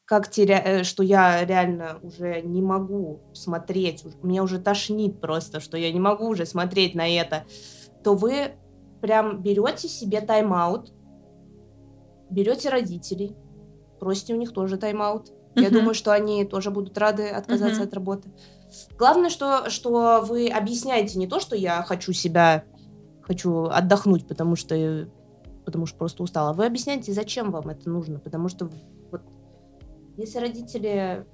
как 0.05 0.29
теря... 0.31 0.61
э, 0.65 0.83
что 0.85 1.03
я 1.03 1.45
реально 1.45 1.99
уже 2.03 2.41
не 2.43 2.63
могу 2.63 3.21
смотреть, 3.33 4.05
меня 4.23 4.45
уже 4.45 4.59
тошнит 4.61 5.21
просто, 5.21 5.59
что 5.59 5.77
я 5.77 5.91
не 5.93 5.99
могу 6.01 6.29
уже 6.29 6.47
смотреть 6.47 6.95
на 6.95 7.09
это, 7.09 7.43
то 8.05 8.15
вы 8.15 8.53
прям 9.01 9.43
берете 9.43 9.89
себе 9.89 10.21
тайм-аут, 10.21 10.93
берете 12.31 12.69
родителей, 12.69 13.37
просите 13.99 14.35
у 14.35 14.37
них 14.37 14.53
тоже 14.53 14.77
тайм-аут. 14.77 15.33
Я 15.57 15.71
думаю, 15.71 15.95
что 15.95 16.13
они 16.13 16.45
тоже 16.45 16.71
будут 16.71 16.97
рады 16.97 17.29
отказаться 17.29 17.83
от 17.83 17.93
работы. 17.93 18.31
Главное, 18.97 19.31
что, 19.31 19.69
что 19.69 20.25
вы 20.25 20.49
объясняете 20.49 21.19
не 21.19 21.27
то, 21.27 21.41
что 21.41 21.57
я 21.57 21.83
хочу 21.83 22.13
себя, 22.13 22.65
хочу 23.23 23.65
отдохнуть, 23.65 24.29
потому 24.29 24.55
что, 24.55 25.09
потому 25.65 25.87
что 25.87 25.99
просто 25.99 26.23
устала. 26.23 26.53
Вы 26.53 26.67
объясняете, 26.67 27.13
зачем 27.13 27.51
вам 27.51 27.69
это 27.69 27.91
нужно. 27.91 28.21
Потому 28.21 28.49
что 28.49 28.71
вот, 29.11 29.23
если 30.17 30.39
родители 30.39 31.27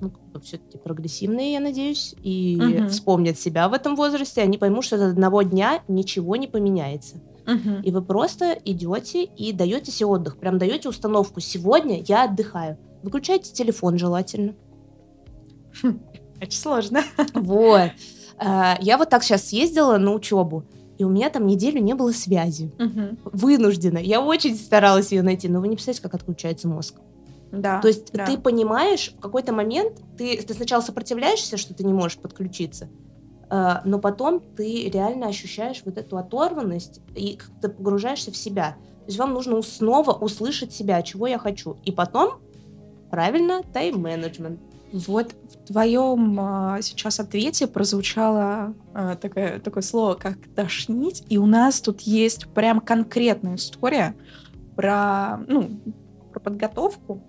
ну, 0.00 0.12
все-таки 0.42 0.78
прогрессивные, 0.78 1.52
я 1.54 1.60
надеюсь, 1.60 2.14
и 2.22 2.56
Мгм. 2.56 2.88
вспомнят 2.88 3.38
себя 3.38 3.68
в 3.68 3.72
этом 3.72 3.96
возрасте, 3.96 4.42
они 4.42 4.58
поймут, 4.58 4.84
что 4.84 4.96
от 4.96 5.02
одного 5.02 5.42
дня 5.42 5.82
ничего 5.88 6.36
не 6.36 6.46
поменяется. 6.46 7.16
Мгм. 7.46 7.80
И 7.82 7.90
вы 7.90 8.02
просто 8.02 8.58
идете 8.64 9.24
и 9.24 9.52
даете 9.52 9.90
себе 9.90 10.06
отдых. 10.06 10.36
Прям 10.38 10.58
даете 10.58 10.88
установку. 10.88 11.40
Сегодня 11.40 12.00
я 12.06 12.24
отдыхаю. 12.24 12.76
Выключайте 13.02 13.52
телефон 13.52 13.98
желательно. 13.98 14.54
Очень 16.40 16.58
сложно. 16.58 17.02
Вот. 17.34 17.90
А, 18.38 18.78
Я 18.80 18.96
вот 18.98 19.10
так 19.10 19.22
сейчас 19.22 19.48
съездила 19.48 19.98
на 19.98 20.12
учебу, 20.14 20.64
и 20.98 21.04
у 21.04 21.08
меня 21.08 21.28
там 21.30 21.46
неделю 21.46 21.80
не 21.82 21.94
было 21.94 22.12
связи. 22.12 22.72
Мгм. 22.78 23.18
Вынуждена. 23.24 23.98
Я 23.98 24.20
очень 24.20 24.54
старалась 24.56 25.12
ее 25.12 25.22
найти, 25.22 25.48
но 25.48 25.60
вы 25.60 25.68
не 25.68 25.76
представляете, 25.76 26.02
как 26.02 26.14
отключается 26.14 26.68
мозг. 26.68 26.96
Да. 27.52 27.80
То 27.80 27.88
есть 27.88 28.12
да. 28.12 28.26
ты 28.26 28.38
понимаешь, 28.38 29.12
в 29.16 29.20
какой-то 29.20 29.52
момент 29.52 30.00
ты, 30.16 30.40
ты 30.40 30.54
сначала 30.54 30.80
сопротивляешься, 30.80 31.56
что 31.56 31.74
ты 31.74 31.84
не 31.84 31.92
можешь 31.92 32.18
подключиться, 32.18 32.88
а, 33.48 33.82
но 33.84 33.98
потом 33.98 34.40
ты 34.40 34.88
реально 34.88 35.26
ощущаешь 35.26 35.82
вот 35.84 35.98
эту 35.98 36.16
оторванность 36.16 37.00
и 37.16 37.36
как-то 37.36 37.68
погружаешься 37.68 38.30
в 38.30 38.36
себя. 38.36 38.76
То 39.00 39.06
есть 39.06 39.18
вам 39.18 39.34
нужно 39.34 39.60
снова 39.62 40.12
услышать 40.12 40.72
себя, 40.72 41.02
чего 41.02 41.26
я 41.26 41.38
хочу. 41.38 41.76
И 41.84 41.90
потом, 41.90 42.40
правильно, 43.10 43.62
тайм-менеджмент. 43.72 44.60
Вот 44.92 45.32
в 45.32 45.66
твоем 45.66 46.38
а, 46.40 46.78
сейчас 46.82 47.18
ответе 47.18 47.66
прозвучало 47.66 48.74
а, 48.94 49.16
такое, 49.16 49.58
такое 49.58 49.82
слово, 49.82 50.14
как 50.14 50.38
тошнить. 50.54 51.24
И 51.28 51.38
у 51.38 51.46
нас 51.46 51.80
тут 51.80 52.02
есть 52.02 52.48
прям 52.54 52.80
конкретная 52.80 53.56
история 53.56 54.14
про, 54.76 55.38
ну, 55.48 55.70
про 56.30 56.40
подготовку. 56.40 57.22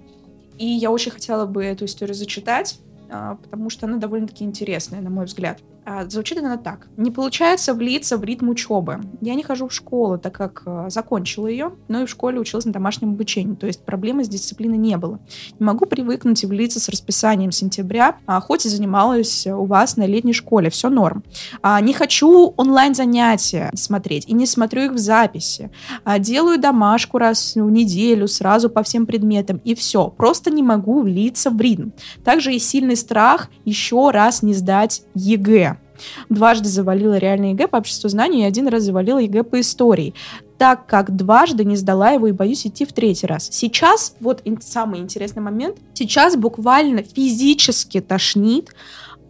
И 0.62 0.66
я 0.68 0.92
очень 0.92 1.12
хотела 1.12 1.48
бы 1.48 1.66
эту 1.66 1.86
историю 1.86 2.14
зачитать, 2.14 2.80
а, 3.10 3.34
потому 3.34 3.72
что 3.72 3.88
она 3.88 3.98
довольно-таки 3.98 4.44
интересная, 4.44 5.02
на 5.02 5.10
мой 5.10 5.26
взгляд. 5.26 5.60
А, 5.84 6.08
Звучит 6.08 6.38
она 6.38 6.58
так. 6.58 6.88
Не 6.96 7.10
получается 7.10 7.74
влиться 7.74 8.18
в 8.18 8.24
ритм 8.24 8.50
учебы. 8.50 9.02
Я 9.20 9.34
не 9.34 9.42
хожу 9.42 9.68
в 9.68 9.74
школу, 9.74 10.20
так 10.20 10.34
как 10.34 10.62
а, 10.66 10.90
закончила 10.90 11.48
ее, 11.48 11.74
но 11.88 12.02
и 12.02 12.06
в 12.06 12.10
школе 12.10 12.40
училась 12.40 12.66
на 12.66 12.72
домашнем 12.72 13.10
обучении, 13.12 13.56
то 13.56 13.66
есть 13.66 13.84
проблемы 13.84 14.24
с 14.24 14.30
дисциплиной 14.30 14.78
не 14.78 14.96
было. 14.98 15.20
Не 15.60 15.66
могу 15.66 15.88
привыкнуть 15.88 16.44
и 16.44 16.46
влиться 16.46 16.80
с 16.80 16.88
расписанием 16.88 17.52
сентября, 17.52 18.18
а, 18.28 18.40
хоть 18.42 18.66
и 18.68 18.70
занималась 18.70 19.48
у 19.48 19.66
вас 19.66 19.98
на 19.98 20.06
летней 20.06 20.34
школе, 20.34 20.70
все 20.70 20.90
норм. 20.90 21.24
А, 21.64 21.82
не 21.82 21.94
хочу 21.94 22.54
онлайн-занятия 22.58 23.72
смотреть 23.74 24.28
и 24.28 24.34
не 24.34 24.46
смотрю 24.46 24.84
их 24.84 24.92
в 24.92 24.98
записи. 25.00 25.72
Делаю 26.20 26.60
домашку 26.60 27.18
раз 27.18 27.56
в 27.56 27.72
неделю, 27.72 28.28
сразу 28.28 28.70
по 28.70 28.84
всем 28.84 29.08
предметам, 29.08 29.60
и 29.64 29.74
все. 29.74 30.10
Просто 30.10 30.52
не 30.52 30.62
могу 30.62 31.02
влиться 31.02 31.50
в 31.50 31.60
ритм. 31.60 31.90
Также 32.24 32.54
и 32.54 32.60
сильный 32.60 32.96
страх 32.96 33.50
еще 33.66 34.12
раз 34.12 34.44
не 34.44 34.54
сдать 34.54 35.04
ЕГЭ. 35.16 35.81
Дважды 36.30 36.70
завалила 36.70 37.18
реальный 37.18 37.52
ЕГЭ 37.52 37.68
по 37.68 37.78
обществознанию 37.78 38.42
и 38.42 38.46
один 38.46 38.68
раз 38.68 38.84
завалила 38.84 39.20
ЕГЭ 39.20 39.44
по 39.44 39.60
истории 39.60 40.14
так 40.62 40.86
как 40.86 41.16
дважды 41.16 41.66
не 41.66 41.76
сдала 41.76 42.12
его 42.12 42.28
и 42.28 42.32
боюсь 42.32 42.68
идти 42.68 42.86
в 42.86 42.94
третий 42.94 43.26
раз. 43.26 43.50
Сейчас, 43.52 44.16
вот 44.20 44.44
самый 44.62 45.00
интересный 45.00 45.42
момент, 45.42 45.78
сейчас 45.96 46.36
буквально 46.36 47.02
физически 47.02 48.00
тошнит 48.00 48.70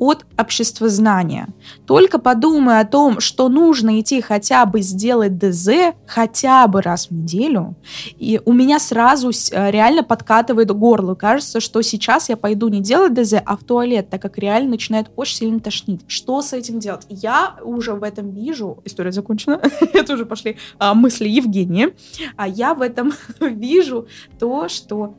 от 0.02 0.26
обществознания. 0.36 1.48
Только 1.86 2.18
подумай 2.18 2.80
о 2.80 2.86
том, 2.86 3.20
что 3.20 3.50
нужно 3.50 4.00
идти 4.00 4.20
хотя 4.20 4.66
бы 4.66 4.82
сделать 4.82 5.38
ДЗ 5.38 5.94
хотя 6.08 6.66
бы 6.66 6.82
раз 6.82 7.10
в 7.10 7.12
неделю, 7.12 7.76
и 8.18 8.42
у 8.44 8.52
меня 8.52 8.80
сразу 8.80 9.30
э, 9.30 9.70
реально 9.70 10.04
подкатывает 10.04 10.72
горло. 10.72 11.14
Кажется, 11.14 11.60
что 11.60 11.84
сейчас 11.84 12.30
я 12.30 12.36
пойду 12.36 12.68
не 12.70 12.82
делать 12.82 13.14
ДЗ, 13.14 13.36
а 13.46 13.56
в 13.56 13.64
туалет, 13.64 14.10
так 14.10 14.24
как 14.24 14.40
реально 14.40 14.72
начинает 14.72 15.12
очень 15.16 15.38
сильно 15.38 15.60
тошнить. 15.60 16.02
Что 16.08 16.42
с 16.42 16.52
этим 16.54 16.80
делать? 16.80 17.06
Я 17.08 17.58
уже 17.62 17.94
в 17.94 18.02
этом 18.02 18.32
вижу... 18.32 18.80
История 18.86 19.12
закончена. 19.12 19.62
Это 19.94 20.14
уже 20.14 20.26
пошли 20.26 20.58
а, 20.80 20.96
мысли 20.96 21.30
Евгения. 21.30 21.94
А 22.38 22.48
я 22.48 22.74
в 22.74 22.82
этом 22.82 23.14
вижу 23.40 24.08
то, 24.40 24.68
что 24.68 25.16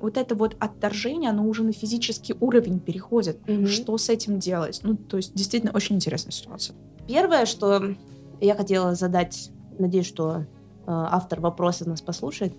вот 0.00 0.16
это 0.16 0.34
вот 0.34 0.56
отторжение, 0.58 1.30
оно 1.30 1.44
уже 1.46 1.62
на 1.62 1.72
физический 1.72 2.34
уровень 2.40 2.80
переходит. 2.80 3.38
Мгм. 3.48 3.66
Что 3.66 3.96
с 3.98 4.08
этим 4.08 4.38
делать? 4.38 4.80
Ну, 4.82 4.96
то 4.96 5.16
есть, 5.16 5.34
действительно, 5.34 5.72
очень 5.72 5.96
интересная 5.96 6.32
ситуация. 6.32 6.76
Первое, 7.06 7.46
что 7.46 7.94
я 8.40 8.54
хотела 8.54 8.94
задать, 8.94 9.50
надеюсь, 9.78 10.06
что 10.06 10.40
э, 10.40 10.44
автор 10.86 11.40
вопроса 11.40 11.88
нас 11.88 12.00
послушает, 12.00 12.54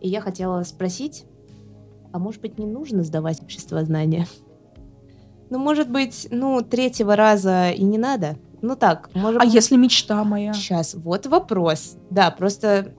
и 0.00 0.08
я 0.08 0.20
хотела 0.20 0.62
спросить, 0.64 1.24
а 2.12 2.18
может 2.18 2.40
быть, 2.40 2.58
не 2.58 2.66
нужно 2.66 3.04
сдавать 3.04 3.40
обществознание? 3.40 4.26
Ну, 5.50 5.58
может 5.58 5.88
быть, 5.90 6.28
ну, 6.30 6.62
третьего 6.62 7.14
раза 7.14 7.70
и 7.70 7.82
не 7.84 7.98
надо? 7.98 8.36
Ну 8.62 8.76
так, 8.76 9.10
может 9.14 9.40
А 9.40 9.44
быть... 9.44 9.54
если 9.54 9.76
мечта 9.76 10.22
моя? 10.24 10.52
Сейчас, 10.54 10.94
вот 10.94 11.26
вопрос. 11.26 11.96
Да, 12.10 12.30
просто... 12.30 12.94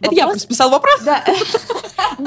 Это 0.00 0.14
я 0.14 0.26
вопрос- 0.26 0.46
писал 0.46 0.70
вопрос. 0.70 1.02
Да. 1.04 1.22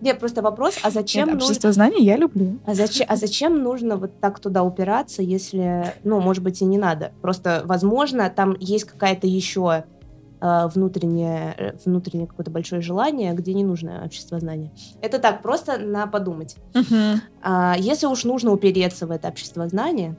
Нет, 0.00 0.18
просто 0.18 0.42
вопрос, 0.42 0.78
а 0.82 0.90
зачем 0.90 1.26
Нет, 1.26 1.34
нужно... 1.34 1.48
общество 1.48 1.72
знаний 1.72 2.04
я 2.04 2.16
люблю. 2.16 2.58
А 2.66 2.74
зачем, 2.74 3.06
а 3.08 3.16
зачем 3.16 3.62
нужно 3.62 3.96
вот 3.96 4.20
так 4.20 4.40
туда 4.40 4.62
упираться, 4.62 5.22
если, 5.22 5.94
ну, 6.04 6.20
может 6.20 6.42
быть, 6.42 6.60
и 6.62 6.64
не 6.64 6.78
надо? 6.78 7.12
Просто, 7.22 7.62
возможно, 7.64 8.28
там 8.30 8.56
есть 8.60 8.84
какая-то 8.84 9.26
еще 9.26 9.84
э, 10.40 10.68
внутреннее, 10.68 11.54
э, 11.56 11.72
внутреннее 11.84 12.26
какое-то 12.26 12.50
большое 12.50 12.82
желание, 12.82 13.32
где 13.32 13.54
не 13.54 13.64
нужно 13.64 14.02
общество 14.04 14.38
знания. 14.38 14.70
Это 15.00 15.18
так, 15.18 15.42
просто 15.42 15.78
на 15.78 16.06
подумать. 16.06 16.56
А, 17.42 17.76
если 17.78 18.06
уж 18.06 18.24
нужно 18.24 18.52
упереться 18.52 19.06
в 19.06 19.10
это 19.10 19.28
общество 19.28 19.68
знания... 19.68 20.16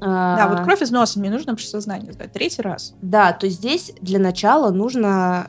Да, 0.00 0.48
вот 0.50 0.64
кровь 0.64 0.82
из 0.82 0.90
носа, 0.90 1.18
мне 1.18 1.30
нужно 1.30 1.52
общество 1.52 1.80
знаний 1.80 2.12
сдать. 2.12 2.32
Третий 2.32 2.62
раз. 2.62 2.94
Да, 3.00 3.32
то 3.32 3.48
здесь 3.48 3.92
для 4.02 4.18
начала 4.18 4.70
нужно 4.70 5.48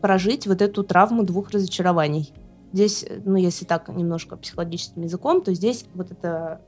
прожить 0.00 0.46
вот 0.46 0.62
эту 0.62 0.84
травму 0.84 1.24
двух 1.24 1.50
разочарований. 1.50 2.32
Здесь, 2.76 3.04
э, 3.08 3.20
ну, 3.24 3.36
если 3.36 3.64
так 3.64 3.88
немножко 3.88 4.36
психологическим 4.36 5.00
языком, 5.02 5.40
то 5.40 5.54
здесь 5.54 5.86
вот 5.94 6.10
это 6.10 6.60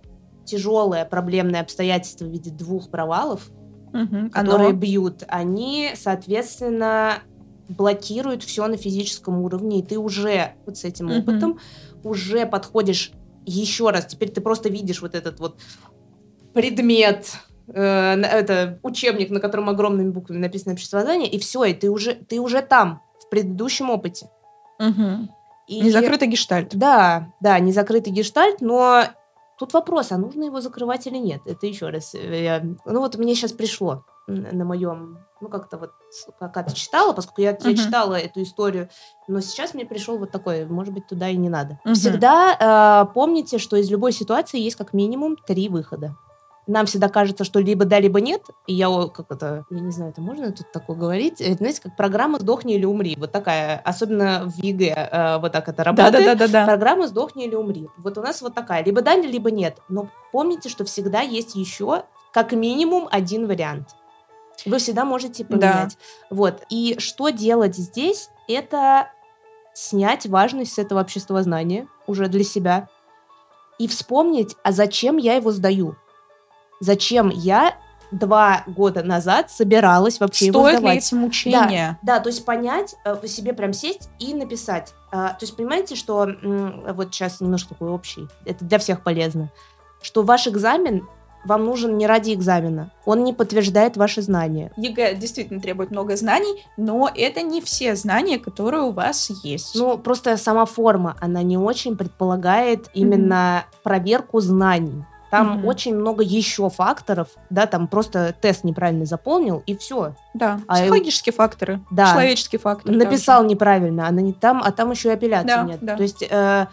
тяжелое 0.46 1.04
проблемное 1.04 1.60
обстоятельство 1.60 2.24
в 2.24 2.30
виде 2.30 2.50
двух 2.50 2.88
провалов, 2.90 3.50
Мгм. 3.92 4.30
которые 4.30 4.70
Оно- 4.70 4.78
бьют, 4.78 5.24
они, 5.28 5.90
соответственно, 5.94 7.18
блокируют 7.68 8.42
все 8.42 8.66
на 8.68 8.78
физическом 8.78 9.42
уровне, 9.42 9.80
и 9.80 9.82
ты 9.82 9.98
уже 9.98 10.54
вот 10.64 10.78
с 10.78 10.84
этим 10.84 11.08
Мгм. 11.08 11.18
опытом 11.18 11.58
уже 12.02 12.46
подходишь 12.46 13.12
еще 13.44 13.90
раз. 13.90 14.06
Теперь 14.06 14.30
ты 14.30 14.40
просто 14.40 14.70
видишь 14.70 15.02
вот 15.02 15.14
этот 15.14 15.40
вот 15.40 15.58
предмет, 16.54 17.32
э, 17.66 18.14
это 18.22 18.78
учебник, 18.82 19.28
на 19.28 19.40
котором 19.40 19.68
огромными 19.68 20.08
буквами 20.10 20.38
написано 20.38 20.72
обществознание, 20.72 21.28
и 21.30 21.38
все, 21.38 21.64
и 21.64 21.74
ты 21.74 21.90
уже, 21.90 22.14
ты 22.14 22.40
уже 22.40 22.62
там, 22.62 23.02
в 23.22 23.28
предыдущем 23.28 23.90
опыте. 23.90 24.30
Мгм. 24.78 25.28
И- 25.68 25.80
Незакрытый 25.82 26.28
гештальт. 26.28 26.74
Да, 26.74 27.32
да, 27.40 27.58
незакрытый 27.60 28.12
гештальт, 28.12 28.60
но 28.60 29.04
тут 29.58 29.72
вопрос, 29.74 30.12
а 30.12 30.16
нужно 30.18 30.44
его 30.44 30.60
закрывать 30.60 31.06
или 31.06 31.18
нет? 31.18 31.42
Это 31.46 31.66
еще 31.66 31.90
раз. 31.90 32.14
э, 32.14 32.42
я- 32.44 32.62
ну 32.86 33.00
вот 33.00 33.16
мне 33.16 33.34
сейчас 33.34 33.52
пришло 33.52 34.04
на 34.26 34.64
моем, 34.64 35.18
ну 35.40 35.48
как-то 35.48 35.78
вот, 35.78 35.90
пока 36.38 36.62
ты 36.62 36.74
читала, 36.74 37.12
поскольку 37.14 37.40
я, 37.40 37.50
я 37.50 37.70
Мгм. 37.70 37.76
читала 37.76 38.14
эту 38.14 38.42
историю, 38.42 38.88
но 39.26 39.40
сейчас 39.40 39.72
мне 39.74 39.86
пришел 39.86 40.18
вот 40.18 40.30
такой, 40.30 40.66
может 40.66 40.92
быть, 40.92 41.06
туда 41.06 41.28
и 41.30 41.36
не 41.36 41.48
надо. 41.48 41.78
Мгм. 41.84 41.94
Всегда 41.94 43.04
э, 43.08 43.12
помните, 43.14 43.56
что 43.58 43.76
из 43.76 43.90
любой 43.90 44.12
ситуации 44.12 44.60
есть 44.60 44.76
как 44.76 44.92
минимум 44.92 45.36
три 45.46 45.68
выхода. 45.70 46.14
Нам 46.68 46.86
всегда 46.86 47.08
кажется, 47.08 47.44
что 47.44 47.58
либо 47.60 47.84
да, 47.84 47.98
либо 47.98 48.20
нет. 48.20 48.42
И 48.66 48.74
я, 48.74 48.88
как 49.08 49.30
это, 49.30 49.64
я 49.70 49.80
не 49.80 49.90
знаю, 49.90 50.12
это 50.12 50.20
можно 50.20 50.52
тут 50.52 50.70
такое 50.70 50.96
говорить? 50.96 51.40
Это, 51.40 51.56
знаете, 51.56 51.80
как 51.82 51.96
программа 51.96 52.38
«Сдохни 52.38 52.74
или 52.74 52.84
умри». 52.84 53.16
Вот 53.18 53.32
такая, 53.32 53.78
особенно 53.78 54.44
в 54.44 54.62
ЕГЭ, 54.62 55.08
э, 55.10 55.38
вот 55.38 55.52
так 55.52 55.68
это 55.68 55.82
работает. 55.82 56.24
Да-да-да. 56.24 56.66
Программа 56.66 57.08
«Сдохни 57.08 57.46
или 57.46 57.54
умри». 57.54 57.88
Вот 57.96 58.18
у 58.18 58.22
нас 58.22 58.42
вот 58.42 58.54
такая, 58.54 58.84
либо 58.84 59.00
да, 59.00 59.16
либо 59.16 59.50
нет. 59.50 59.78
Но 59.88 60.10
помните, 60.30 60.68
что 60.68 60.84
всегда 60.84 61.22
есть 61.22 61.54
еще 61.54 62.04
как 62.32 62.52
минимум 62.52 63.08
один 63.10 63.46
вариант. 63.46 63.88
Вы 64.66 64.78
всегда 64.78 65.06
можете 65.06 65.44
поменять. 65.46 65.96
Да. 66.30 66.36
Вот. 66.36 66.62
И 66.68 66.96
что 66.98 67.30
делать 67.30 67.76
здесь? 67.76 68.28
Это 68.46 69.10
снять 69.72 70.26
важность 70.26 70.74
с 70.74 70.78
этого 70.78 71.00
обществознания 71.00 71.88
уже 72.06 72.28
для 72.28 72.44
себя 72.44 72.88
и 73.78 73.86
вспомнить, 73.86 74.56
а 74.62 74.72
зачем 74.72 75.16
я 75.16 75.34
его 75.34 75.52
сдаю? 75.52 75.96
Зачем 76.80 77.28
я 77.30 77.76
два 78.10 78.64
года 78.66 79.02
назад 79.02 79.50
собиралась 79.50 80.20
вообще 80.20 80.46
Стоит 80.46 80.54
его 80.54 80.70
сдавать. 80.70 80.94
ли 80.94 80.98
эти 80.98 81.14
мучения? 81.14 81.98
Да, 82.02 82.14
да, 82.14 82.20
то 82.20 82.28
есть 82.30 82.44
понять, 82.44 82.94
э, 83.04 83.14
по 83.16 83.28
себе 83.28 83.52
прям 83.52 83.72
сесть 83.72 84.08
и 84.18 84.34
написать. 84.34 84.94
А, 85.10 85.30
то 85.30 85.42
есть 85.42 85.56
понимаете, 85.56 85.94
что 85.94 86.28
вот 86.94 87.14
сейчас 87.14 87.40
немножко 87.40 87.70
такой 87.70 87.90
общий, 87.90 88.28
это 88.44 88.64
для 88.64 88.78
всех 88.78 89.02
полезно, 89.02 89.50
что 90.00 90.22
ваш 90.22 90.46
экзамен 90.46 91.06
вам 91.44 91.64
нужен 91.64 91.96
не 91.96 92.06
ради 92.06 92.34
экзамена. 92.34 92.90
Он 93.04 93.24
не 93.24 93.32
подтверждает 93.32 93.96
ваши 93.96 94.22
знания. 94.22 94.72
ЕГЭ 94.76 95.14
действительно 95.14 95.60
требует 95.60 95.90
много 95.90 96.16
знаний, 96.16 96.64
но 96.76 97.10
это 97.14 97.42
не 97.42 97.60
все 97.60 97.94
знания, 97.94 98.38
которые 98.38 98.82
у 98.82 98.90
вас 98.90 99.30
есть. 99.42 99.74
Ну, 99.74 99.98
просто 99.98 100.36
сама 100.36 100.66
форма, 100.66 101.16
она 101.20 101.42
не 101.42 101.56
очень 101.56 101.96
предполагает 101.96 102.88
именно 102.92 103.64
mm-hmm. 103.64 103.82
проверку 103.82 104.40
знаний. 104.40 105.04
Там 105.30 105.58
mm-hmm. 105.58 105.66
очень 105.66 105.94
много 105.94 106.22
еще 106.22 106.70
факторов, 106.70 107.28
да, 107.50 107.66
там 107.66 107.86
просто 107.86 108.34
тест 108.40 108.64
неправильно 108.64 109.04
заполнил 109.04 109.62
и 109.66 109.76
все. 109.76 110.14
Да, 110.34 110.60
а 110.66 110.76
психологические 110.76 111.32
факторы, 111.32 111.80
да. 111.90 112.12
человеческие 112.12 112.58
факторы. 112.58 112.96
Написал 112.96 113.40
также. 113.40 113.54
неправильно, 113.54 114.06
а 114.06 114.10
не 114.10 114.32
там, 114.32 114.62
а 114.64 114.72
там 114.72 114.90
еще 114.90 115.10
и 115.10 115.12
апелляции 115.12 115.48
да, 115.48 115.62
нет. 115.64 115.78
Да. 115.82 115.96
То 115.96 116.02
есть 116.02 116.22
э, 116.28 116.66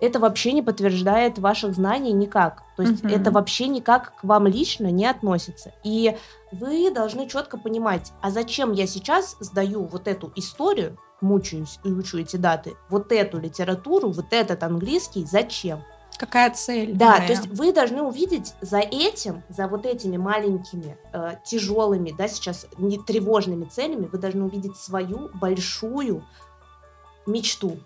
это 0.00 0.18
вообще 0.18 0.52
не 0.52 0.62
подтверждает 0.62 1.38
ваших 1.38 1.74
знаний 1.74 2.12
никак. 2.12 2.62
То 2.76 2.82
есть 2.82 3.04
mm-hmm. 3.04 3.20
это 3.20 3.30
вообще 3.30 3.68
никак 3.68 4.14
к 4.16 4.24
вам 4.24 4.46
лично 4.46 4.90
не 4.90 5.06
относится. 5.06 5.72
И 5.84 6.16
вы 6.50 6.90
должны 6.90 7.28
четко 7.28 7.58
понимать, 7.58 8.12
а 8.22 8.30
зачем 8.30 8.72
я 8.72 8.86
сейчас 8.86 9.36
сдаю 9.40 9.84
вот 9.84 10.08
эту 10.08 10.32
историю, 10.34 10.96
мучаюсь 11.20 11.78
и 11.84 11.92
учу 11.92 12.18
эти 12.18 12.36
даты, 12.36 12.74
вот 12.88 13.12
эту 13.12 13.38
литературу, 13.38 14.10
вот 14.10 14.26
этот 14.30 14.62
английский, 14.62 15.24
зачем? 15.24 15.80
Какая 16.20 16.50
цель? 16.50 16.92
Да, 16.92 17.12
моя? 17.12 17.26
то 17.26 17.32
есть 17.32 17.46
вы 17.46 17.72
должны 17.72 18.02
увидеть 18.02 18.52
за 18.60 18.80
этим, 18.80 19.42
за 19.48 19.66
вот 19.68 19.86
этими 19.86 20.18
маленькими, 20.18 20.98
э, 21.14 21.36
тяжелыми, 21.46 22.12
да, 22.12 22.28
сейчас 22.28 22.66
не 22.76 22.98
тревожными 22.98 23.64
целями, 23.64 24.04
вы 24.04 24.18
должны 24.18 24.44
увидеть 24.44 24.76
свою 24.76 25.30
большую 25.32 26.22
мечту, 27.24 27.78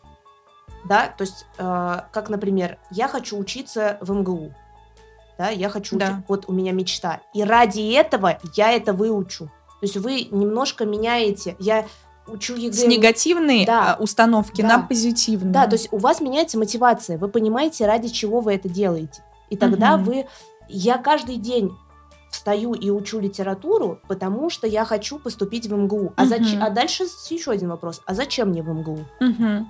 да, 0.84 1.14
то 1.16 1.22
есть, 1.22 1.46
э, 1.58 2.00
как, 2.10 2.28
например, 2.28 2.78
я 2.90 3.06
хочу 3.06 3.38
учиться 3.38 3.98
в 4.00 4.12
МГУ, 4.12 4.52
да, 5.38 5.50
я 5.50 5.68
хочу, 5.68 5.96
да. 5.96 6.06
Учить, 6.06 6.24
вот 6.26 6.48
у 6.48 6.52
меня 6.52 6.72
мечта, 6.72 7.20
и 7.34 7.44
ради 7.44 7.92
этого 7.92 8.40
я 8.56 8.72
это 8.72 8.92
выучу. 8.92 9.44
То 9.44 9.86
есть 9.86 9.96
вы 9.96 10.22
немножко 10.22 10.86
меняете, 10.86 11.54
я 11.60 11.86
учу 12.26 12.54
ЕГЭ. 12.54 12.72
С 12.72 12.84
негативной 12.86 13.66
да. 13.66 13.94
А, 13.94 14.02
установки 14.02 14.62
да. 14.62 14.68
на 14.68 14.78
позитивную. 14.82 15.52
Да, 15.52 15.66
то 15.66 15.74
есть 15.74 15.88
у 15.92 15.98
вас 15.98 16.20
меняется 16.20 16.58
мотивация, 16.58 17.18
вы 17.18 17.28
понимаете, 17.28 17.86
ради 17.86 18.08
чего 18.08 18.40
вы 18.40 18.54
это 18.54 18.68
делаете. 18.68 19.22
И 19.50 19.56
тогда 19.56 19.96
угу. 19.96 20.04
вы... 20.04 20.26
Я 20.68 20.96
каждый 20.96 21.36
день 21.36 21.76
встаю 22.30 22.72
и 22.72 22.90
учу 22.90 23.20
литературу, 23.20 24.00
потому 24.08 24.50
что 24.50 24.66
я 24.66 24.84
хочу 24.84 25.18
поступить 25.18 25.66
в 25.66 25.74
МГУ. 25.74 26.14
А, 26.16 26.22
угу. 26.22 26.28
зач... 26.28 26.56
а 26.60 26.70
дальше 26.70 27.04
еще 27.30 27.52
один 27.52 27.68
вопрос. 27.68 28.00
А 28.06 28.14
зачем 28.14 28.48
мне 28.48 28.62
в 28.62 28.68
МГУ? 28.68 29.04
Угу. 29.20 29.66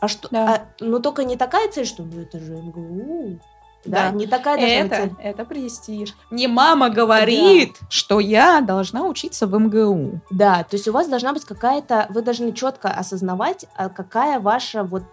А 0.00 0.08
что? 0.08 0.28
Да. 0.30 0.54
А, 0.54 0.68
ну 0.80 1.00
только 1.00 1.24
не 1.24 1.36
такая 1.36 1.70
цель, 1.70 1.86
что 1.86 2.02
ну 2.02 2.20
это 2.20 2.38
же 2.38 2.52
МГУ. 2.56 3.40
Да, 3.86 4.10
да, 4.10 4.16
не 4.16 4.26
такая 4.26 4.58
это, 4.58 4.96
цель. 4.96 5.12
Это 5.20 5.44
престиж. 5.44 6.14
Мне 6.30 6.48
мама 6.48 6.90
говорит, 6.90 7.76
да. 7.80 7.86
что 7.88 8.20
я 8.20 8.60
должна 8.60 9.04
учиться 9.06 9.46
в 9.46 9.58
МГУ. 9.58 10.20
Да, 10.30 10.64
то 10.64 10.76
есть 10.76 10.88
у 10.88 10.92
вас 10.92 11.08
должна 11.08 11.32
быть 11.32 11.44
какая-то, 11.44 12.06
вы 12.10 12.22
должны 12.22 12.52
четко 12.52 12.88
осознавать, 12.88 13.66
а 13.74 13.88
какая 13.88 14.40
ваша 14.40 14.84
вот, 14.84 15.04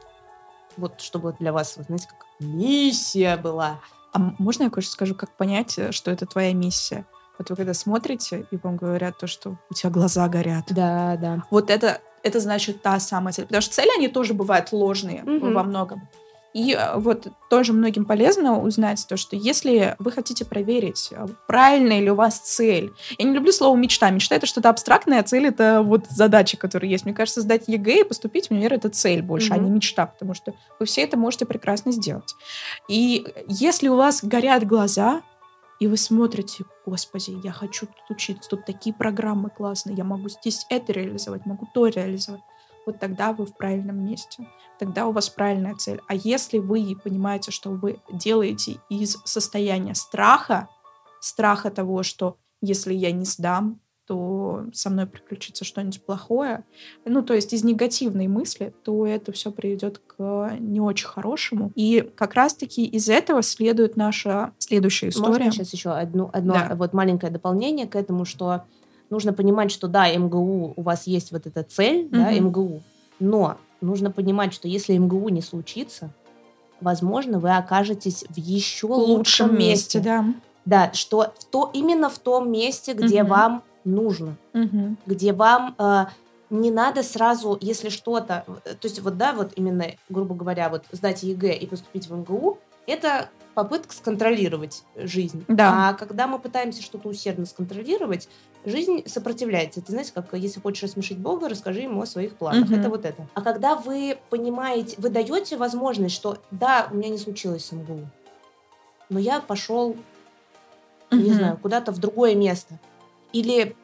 вот 0.77 1.01
чтобы 1.01 1.35
для 1.39 1.53
вас, 1.53 1.77
вот, 1.77 1.87
знаете, 1.87 2.07
как 2.07 2.25
миссия 2.39 3.37
была. 3.37 3.79
А 4.13 4.19
можно 4.37 4.63
я 4.63 4.69
кое-что 4.69 4.91
скажу, 4.91 5.15
как 5.15 5.31
понять, 5.31 5.77
э, 5.77 5.91
что 5.91 6.11
это 6.11 6.25
твоя 6.25 6.53
миссия? 6.53 7.05
Вот 7.37 7.49
вы 7.49 7.55
когда 7.55 7.73
смотрите, 7.73 8.45
и 8.51 8.57
вам 8.57 8.77
говорят 8.77 9.17
то, 9.17 9.25
что 9.25 9.57
у 9.69 9.73
тебя 9.73 9.89
глаза 9.89 10.27
горят. 10.27 10.65
Да, 10.69 11.17
да. 11.17 11.43
Вот 11.49 11.71
это, 11.71 11.99
это 12.21 12.39
значит 12.39 12.81
та 12.83 12.99
самая 12.99 13.33
цель. 13.33 13.45
Потому 13.45 13.61
что 13.61 13.73
цели, 13.73 13.89
они 13.97 14.07
тоже 14.07 14.35
бывают 14.35 14.71
ложные 14.71 15.23
mm-hmm. 15.23 15.53
во 15.53 15.63
многом. 15.63 16.07
И 16.53 16.73
э, 16.73 16.97
вот 16.97 17.27
тоже 17.49 17.73
многим 17.73 18.05
полезно 18.05 18.61
узнать 18.61 19.05
то, 19.07 19.17
что 19.17 19.35
если 19.35 19.95
вы 19.99 20.11
хотите 20.11 20.45
проверить, 20.45 21.09
э, 21.11 21.25
правильная 21.47 21.99
ли 21.99 22.11
у 22.11 22.15
вас 22.15 22.39
цель. 22.39 22.93
Я 23.17 23.25
не 23.25 23.33
люблю 23.33 23.51
слово 23.51 23.75
мечта. 23.75 24.09
Мечта— 24.11 24.35
это 24.37 24.45
что-то 24.45 24.69
абстрактное, 24.69 25.19
а 25.19 25.23
цель— 25.23 25.45
это 25.47 25.81
вот 25.81 26.05
задача, 26.09 26.57
которая 26.57 26.89
есть. 26.89 27.05
Мне 27.05 27.13
кажется, 27.13 27.41
сдать 27.41 27.67
ЕГЭ 27.67 28.01
и 28.01 28.03
поступить 28.03 28.47
в 28.47 28.51
универ— 28.51 28.73
это 28.75 28.89
цель 28.89 29.21
больше, 29.21 29.51
mm-hmm. 29.51 29.59
а 29.59 29.63
не 29.63 29.69
мечта, 29.71 30.05
потому 30.05 30.33
что 30.33 30.53
вы 30.79 30.85
все 30.85 31.01
это 31.01 31.17
можете 31.17 31.45
прекрасно 31.45 31.91
сделать. 31.91 32.35
И 32.87 33.25
если 33.47 33.87
у 33.87 33.95
вас 33.95 34.23
горят 34.23 34.65
глаза, 34.65 35.21
и 35.79 35.87
вы 35.87 35.97
смотрите, 35.97 36.65
господи, 36.85 37.35
я 37.43 37.51
хочу 37.51 37.87
тут 37.87 38.15
учиться, 38.15 38.49
тут 38.49 38.65
такие 38.65 38.95
программы 38.95 39.49
классные, 39.49 39.95
я 39.95 40.03
могу 40.03 40.29
здесь 40.29 40.65
это 40.69 40.93
реализовать, 40.93 41.45
могу 41.45 41.67
то 41.73 41.87
реализовать 41.87 42.41
вот 42.85 42.99
тогда 42.99 43.33
вы 43.33 43.45
в 43.45 43.55
правильном 43.55 44.05
месте, 44.05 44.47
тогда 44.79 45.07
у 45.07 45.11
вас 45.11 45.29
правильная 45.29 45.75
цель. 45.75 46.01
А 46.07 46.15
если 46.15 46.57
вы 46.57 46.95
понимаете, 47.03 47.51
что 47.51 47.71
вы 47.71 47.99
делаете 48.11 48.77
из 48.89 49.17
состояния 49.25 49.95
страха, 49.95 50.67
страха 51.19 51.71
того, 51.71 52.03
что 52.03 52.37
если 52.61 52.93
я 52.93 53.11
не 53.11 53.25
сдам, 53.25 53.79
то 54.05 54.65
со 54.73 54.89
мной 54.89 55.05
приключится 55.05 55.63
что-нибудь 55.63 56.05
плохое, 56.05 56.65
ну, 57.05 57.21
то 57.21 57.33
есть 57.33 57.53
из 57.53 57.63
негативной 57.63 58.27
мысли, 58.27 58.73
то 58.83 59.05
это 59.07 59.31
все 59.31 59.49
приведет 59.51 59.99
к 59.99 60.57
не 60.59 60.81
очень 60.81 61.07
хорошему. 61.07 61.71
И 61.75 62.01
как 62.15 62.33
раз-таки 62.33 62.85
из 62.85 63.07
этого 63.07 63.41
следует 63.41 63.95
наша 63.95 64.51
следующая 64.57 65.09
история. 65.09 65.45
Можно 65.45 65.51
сейчас 65.51 65.71
еще 65.71 65.91
одну, 65.91 66.29
одно 66.33 66.53
да. 66.53 66.75
вот 66.75 66.93
маленькое 66.93 67.31
дополнение 67.31 67.87
к 67.87 67.95
этому, 67.95 68.25
что 68.25 68.65
нужно 69.13 69.31
понимать, 69.31 69.71
что 69.71 69.87
да, 69.87 70.11
МГУ, 70.11 70.73
у 70.75 70.81
вас 70.81 71.07
есть 71.07 71.31
вот 71.31 71.45
эта 71.45 71.63
цель, 71.63 72.07
mm-hmm. 72.07 72.09
да, 72.09 72.31
МГУ, 72.31 72.81
но 73.19 73.57
нужно 73.79 74.11
понимать, 74.11 74.53
что 74.53 74.67
если 74.67 74.97
МГУ 74.97 75.29
не 75.29 75.41
случится, 75.41 76.09
возможно, 76.81 77.39
вы 77.39 77.55
окажетесь 77.55 78.25
в 78.27 78.37
еще 78.37 78.87
лучшем, 78.87 79.17
лучшем 79.17 79.57
месте. 79.57 79.99
месте. 79.99 79.99
Да. 79.99 80.25
Да, 80.65 80.93
что 80.93 81.33
в 81.37 81.45
то, 81.45 81.69
именно 81.73 82.09
в 82.09 82.17
том 82.19 82.49
месте, 82.49 82.93
где 82.93 83.21
угу. 83.21 83.31
вам 83.31 83.63
нужно, 83.83 84.37
угу. 84.53 84.95
где 85.05 85.33
вам 85.33 85.75
э, 85.77 86.05
не 86.49 86.71
надо 86.71 87.03
сразу, 87.03 87.57
если 87.59 87.89
что-то, 87.89 88.45
э, 88.63 88.69
то 88.69 88.87
есть 88.87 89.01
вот 89.01 89.17
да, 89.17 89.33
вот 89.33 89.51
именно, 89.57 89.87
грубо 90.07 90.35
говоря, 90.35 90.69
вот 90.69 90.85
сдать 90.91 91.21
ЕГЭ 91.23 91.53
и 91.53 91.67
поступить 91.67 92.07
в 92.07 92.15
МГУ, 92.15 92.59
это 92.87 93.29
попытка 93.53 93.93
сконтролировать 93.93 94.83
жизнь. 94.95 95.45
Да. 95.47 95.89
А 95.89 95.93
когда 95.93 96.27
мы 96.27 96.39
пытаемся 96.39 96.81
что-то 96.81 97.09
усердно 97.09 97.45
сконтролировать, 97.45 98.27
жизнь 98.65 99.03
сопротивляется. 99.05 99.79
Это 99.79 99.91
знаете, 99.91 100.11
как 100.13 100.33
если 100.33 100.59
хочешь 100.59 100.83
рассмешить 100.83 101.17
Бога, 101.17 101.49
расскажи 101.49 101.81
ему 101.81 102.01
о 102.01 102.05
своих 102.05 102.35
планах. 102.35 102.69
Угу. 102.69 102.75
Это 102.75 102.89
вот 102.89 103.05
это. 103.05 103.27
А 103.33 103.41
когда 103.41 103.75
вы 103.75 104.17
понимаете, 104.29 104.95
вы 104.97 105.09
даете 105.09 105.57
возможность, 105.57 106.15
что 106.15 106.37
да, 106.51 106.87
у 106.91 106.95
меня 106.95 107.09
не 107.09 107.17
случилось 107.17 107.71
МГУ, 107.71 108.07
но 109.09 109.19
я 109.19 109.39
пошел, 109.39 109.89
угу. 109.89 109.97
не 111.11 111.31
знаю, 111.31 111.57
куда-то 111.57 111.91
в 111.91 111.99
другое 111.99 112.35
место. 112.35 112.79
Или 113.31 113.75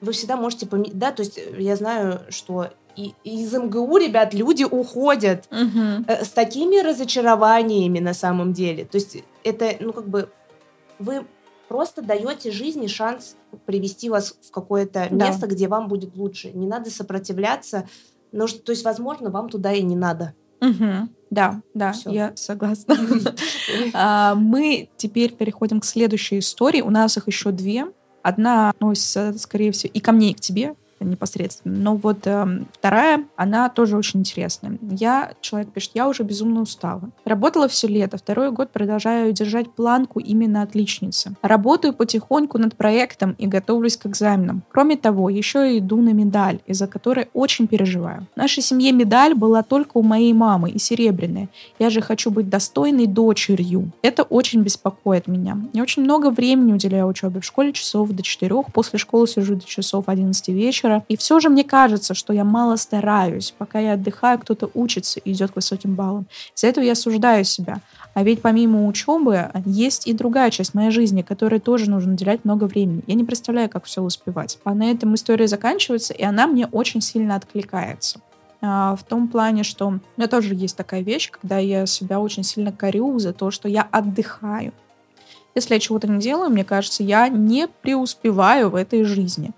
вы 0.00 0.12
всегда 0.12 0.36
можете 0.36 0.66
поменять, 0.66 0.98
да, 0.98 1.12
то 1.12 1.22
есть 1.22 1.38
я 1.58 1.76
знаю, 1.76 2.20
что 2.28 2.70
и, 2.96 3.14
из 3.24 3.52
МГУ, 3.52 3.96
ребят, 3.96 4.34
люди 4.34 4.64
уходят 4.64 5.46
угу. 5.50 6.04
с 6.08 6.30
такими 6.30 6.80
разочарованиями 6.82 7.98
на 7.98 8.14
самом 8.14 8.52
деле. 8.52 8.84
То 8.84 8.96
есть 8.96 9.18
это, 9.44 9.76
ну, 9.80 9.92
как 9.92 10.08
бы, 10.08 10.28
вы 10.98 11.24
просто 11.68 12.02
даете 12.02 12.50
жизни 12.50 12.86
шанс 12.86 13.36
привести 13.64 14.10
вас 14.10 14.34
в 14.40 14.50
какое-то 14.50 15.08
да. 15.10 15.28
место, 15.28 15.46
где 15.46 15.68
вам 15.68 15.88
будет 15.88 16.16
лучше. 16.16 16.50
Не 16.52 16.66
надо 16.66 16.90
сопротивляться. 16.90 17.88
Ну, 18.30 18.46
то 18.46 18.72
есть, 18.72 18.84
возможно, 18.84 19.30
вам 19.30 19.48
туда 19.48 19.72
и 19.72 19.82
не 19.82 19.96
надо. 19.96 20.34
Угу. 20.60 21.08
Да, 21.30 21.62
да, 21.74 21.92
Всё. 21.92 22.10
я 22.10 22.32
согласна. 22.36 22.96
А, 23.94 24.34
мы 24.34 24.90
теперь 24.96 25.32
переходим 25.32 25.80
к 25.80 25.84
следующей 25.84 26.40
истории. 26.40 26.82
У 26.82 26.90
нас 26.90 27.16
их 27.16 27.26
еще 27.26 27.52
две. 27.52 27.86
Одна 28.22 28.70
относится, 28.70 29.34
скорее 29.38 29.72
всего, 29.72 29.90
и 29.94 30.00
ко 30.00 30.12
мне, 30.12 30.30
и 30.30 30.34
к 30.34 30.40
тебе 30.40 30.74
непосредственно. 31.04 31.76
Но 31.76 31.96
вот 31.96 32.26
э, 32.26 32.64
вторая, 32.72 33.24
она 33.36 33.68
тоже 33.68 33.96
очень 33.96 34.20
интересная. 34.20 34.78
Я, 34.82 35.32
человек 35.40 35.70
пишет, 35.72 35.92
я 35.94 36.08
уже 36.08 36.22
безумно 36.22 36.62
устала. 36.62 37.10
Работала 37.24 37.68
все 37.68 37.88
лето, 37.88 38.18
второй 38.18 38.50
год 38.50 38.70
продолжаю 38.70 39.32
держать 39.32 39.70
планку 39.70 40.20
именно 40.20 40.62
отличницы. 40.62 41.34
Работаю 41.42 41.92
потихоньку 41.92 42.58
над 42.58 42.76
проектом 42.76 43.34
и 43.38 43.46
готовлюсь 43.46 43.96
к 43.96 44.06
экзаменам. 44.06 44.62
Кроме 44.70 44.96
того, 44.96 45.30
еще 45.30 45.74
и 45.74 45.78
иду 45.78 46.00
на 46.00 46.12
медаль, 46.12 46.60
из-за 46.66 46.86
которой 46.86 47.28
очень 47.32 47.66
переживаю. 47.66 48.26
В 48.34 48.36
нашей 48.36 48.62
семье 48.62 48.92
медаль 48.92 49.34
была 49.34 49.62
только 49.62 49.98
у 49.98 50.02
моей 50.02 50.32
мамы 50.32 50.70
и 50.70 50.78
серебряная. 50.78 51.48
Я 51.78 51.90
же 51.90 52.00
хочу 52.00 52.30
быть 52.30 52.48
достойной 52.48 53.06
дочерью. 53.06 53.92
Это 54.02 54.22
очень 54.22 54.62
беспокоит 54.62 55.28
меня. 55.28 55.58
Я 55.72 55.82
очень 55.82 56.02
много 56.02 56.30
времени 56.30 56.72
уделяю 56.72 57.06
учебе 57.06 57.40
в 57.40 57.44
школе, 57.44 57.72
часов 57.72 58.10
до 58.10 58.22
4, 58.22 58.54
после 58.72 58.98
школы 58.98 59.26
сижу 59.26 59.56
до 59.56 59.64
часов 59.64 60.08
11 60.08 60.48
вечера. 60.48 60.91
И 61.08 61.16
все 61.16 61.40
же 61.40 61.48
мне 61.48 61.64
кажется, 61.64 62.14
что 62.14 62.32
я 62.32 62.44
мало 62.44 62.76
стараюсь. 62.76 63.54
Пока 63.56 63.78
я 63.78 63.94
отдыхаю, 63.94 64.38
кто-то 64.38 64.70
учится 64.74 65.20
и 65.20 65.32
идет 65.32 65.52
к 65.52 65.56
высоким 65.56 65.94
баллам. 65.94 66.26
Из-за 66.54 66.68
этого 66.68 66.84
я 66.84 66.92
осуждаю 66.92 67.44
себя. 67.44 67.80
А 68.14 68.22
ведь 68.22 68.42
помимо 68.42 68.86
учебы 68.86 69.50
есть 69.64 70.06
и 70.06 70.12
другая 70.12 70.50
часть 70.50 70.74
моей 70.74 70.90
жизни, 70.90 71.22
которой 71.22 71.60
тоже 71.60 71.90
нужно 71.90 72.12
уделять 72.12 72.44
много 72.44 72.64
времени. 72.64 73.02
Я 73.06 73.14
не 73.14 73.24
представляю, 73.24 73.70
как 73.70 73.84
все 73.84 74.02
успевать. 74.02 74.58
А 74.64 74.74
на 74.74 74.90
этом 74.90 75.14
история 75.14 75.48
заканчивается, 75.48 76.12
и 76.12 76.22
она 76.22 76.46
мне 76.46 76.66
очень 76.66 77.00
сильно 77.00 77.36
откликается 77.36 78.20
а, 78.60 78.96
в 78.96 79.02
том 79.02 79.28
плане, 79.28 79.64
что 79.64 79.88
у 79.88 79.90
меня 80.16 80.28
тоже 80.28 80.54
есть 80.54 80.76
такая 80.76 81.02
вещь, 81.02 81.30
когда 81.30 81.58
я 81.58 81.86
себя 81.86 82.20
очень 82.20 82.44
сильно 82.44 82.72
корю 82.72 83.18
за 83.18 83.32
то, 83.32 83.50
что 83.50 83.68
я 83.68 83.82
отдыхаю. 83.90 84.72
Если 85.54 85.74
я 85.74 85.80
чего-то 85.80 86.08
не 86.08 86.20
делаю, 86.20 86.50
мне 86.50 86.64
кажется, 86.64 87.02
я 87.02 87.28
не 87.28 87.68
преуспеваю 87.68 88.70
в 88.70 88.74
этой 88.74 89.04
жизни. 89.04 89.50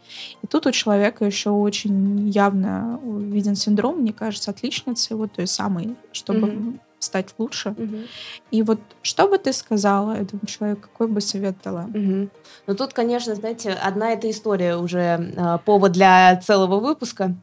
И 0.43 0.47
тут 0.47 0.67
у 0.67 0.73
человека 0.73 1.25
еще 1.25 1.51
очень 1.51 2.29
явно 2.29 3.01
виден 3.05 3.55
синдром, 3.55 3.99
мне 3.99 4.13
кажется, 4.13 4.51
отличницы, 4.51 5.15
вот 5.15 5.33
той 5.33 5.47
самой, 5.47 5.95
чтобы 6.13 6.49
mm-hmm. 6.49 6.79
стать 6.99 7.35
лучше. 7.39 7.71
Mm-hmm. 7.71 8.07
И 8.51 8.63
вот 8.63 8.81
что 9.03 9.29
бы 9.29 9.39
ты 9.39 9.53
сказала 9.53 10.13
этому 10.13 10.43
человеку, 10.47 10.83
какой 10.83 11.07
бы 11.07 11.21
совет 11.21 11.57
дала? 11.63 11.85
Mm-hmm. 11.85 12.29
Ну 12.67 12.75
тут, 12.75 12.93
конечно, 12.93 13.35
знаете, 13.35 13.71
одна 13.71 14.13
эта 14.13 14.29
история 14.31 14.77
уже 14.77 15.33
э, 15.37 15.59
повод 15.65 15.93
для 15.93 16.37
целого 16.37 16.81
выпуска. 16.81 17.35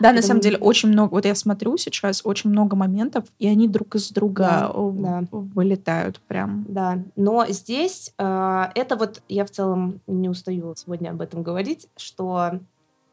Да, 0.00 0.12
на 0.12 0.22
самом 0.22 0.40
деле 0.40 0.58
очень 0.58 0.88
много. 0.88 1.10
Вот 1.12 1.24
я 1.24 1.34
смотрю 1.34 1.76
сейчас 1.76 2.22
очень 2.24 2.50
много 2.50 2.76
моментов, 2.76 3.24
и 3.38 3.48
они 3.48 3.68
друг 3.68 3.94
из 3.94 4.10
друга 4.10 4.70
да, 4.74 5.24
вылетают 5.30 6.20
прям. 6.20 6.64
Да, 6.68 6.98
но 7.16 7.46
здесь 7.48 8.12
э, 8.18 8.64
это 8.74 8.96
вот 8.96 9.22
я 9.28 9.44
в 9.44 9.50
целом 9.50 10.00
не 10.06 10.28
устаю 10.28 10.74
сегодня 10.76 11.10
об 11.10 11.20
этом 11.20 11.42
говорить, 11.42 11.88
что 11.96 12.60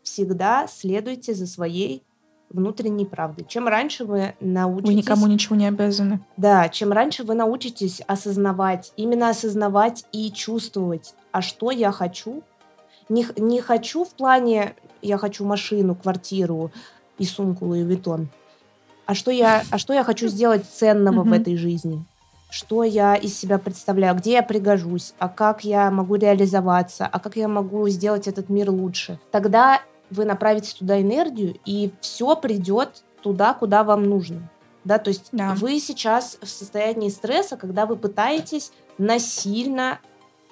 всегда 0.03 0.67
следуйте 0.67 1.33
за 1.33 1.47
своей 1.47 2.03
внутренней 2.49 3.05
правдой. 3.05 3.45
Чем 3.47 3.67
раньше 3.67 4.05
вы 4.05 4.35
научитесь... 4.39 4.89
Вы 4.89 4.95
никому 4.95 5.27
ничего 5.27 5.55
не 5.55 5.67
обязаны. 5.67 6.21
Да, 6.37 6.69
чем 6.69 6.91
раньше 6.91 7.23
вы 7.23 7.33
научитесь 7.35 8.01
осознавать, 8.07 8.93
именно 8.95 9.29
осознавать 9.29 10.05
и 10.11 10.31
чувствовать, 10.31 11.15
а 11.31 11.41
что 11.41 11.71
я 11.71 11.91
хочу, 11.91 12.43
не, 13.09 13.25
не 13.37 13.61
хочу 13.61 14.03
в 14.05 14.13
плане 14.13 14.75
я 15.07 15.17
хочу 15.17 15.45
машину, 15.45 15.95
квартиру 15.95 16.71
и 17.17 17.25
сумку 17.25 17.65
Луи 17.65 17.83
Виттон. 17.83 18.29
А 19.05 19.13
что 19.13 19.31
я, 19.31 19.63
а 19.71 19.77
что 19.77 19.93
я 19.93 20.03
хочу 20.03 20.27
сделать 20.27 20.65
ценного 20.65 21.23
mm-hmm. 21.23 21.29
в 21.29 21.33
этой 21.33 21.57
жизни? 21.57 22.03
Что 22.49 22.83
я 22.83 23.15
из 23.15 23.37
себя 23.37 23.57
представляю? 23.57 24.15
Где 24.15 24.33
я 24.33 24.43
пригожусь? 24.43 25.13
А 25.19 25.29
как 25.29 25.63
я 25.63 25.91
могу 25.91 26.15
реализоваться? 26.15 27.05
А 27.05 27.19
как 27.19 27.35
я 27.35 27.47
могу 27.47 27.87
сделать 27.89 28.27
этот 28.27 28.49
мир 28.49 28.71
лучше? 28.71 29.19
Тогда 29.31 29.81
вы 30.09 30.25
направите 30.25 30.75
туда 30.77 31.01
энергию, 31.01 31.55
и 31.65 31.91
все 32.01 32.35
придет 32.35 33.03
туда, 33.21 33.53
куда 33.53 33.83
вам 33.83 34.03
нужно. 34.03 34.49
Да, 34.83 34.99
то 34.99 35.09
есть 35.09 35.29
да. 35.31 35.53
вы 35.55 35.79
сейчас 35.79 36.37
в 36.41 36.47
состоянии 36.47 37.09
стресса, 37.09 37.57
когда 37.57 37.85
вы 37.87 37.95
пытаетесь 37.95 38.71
насильно 38.99 39.99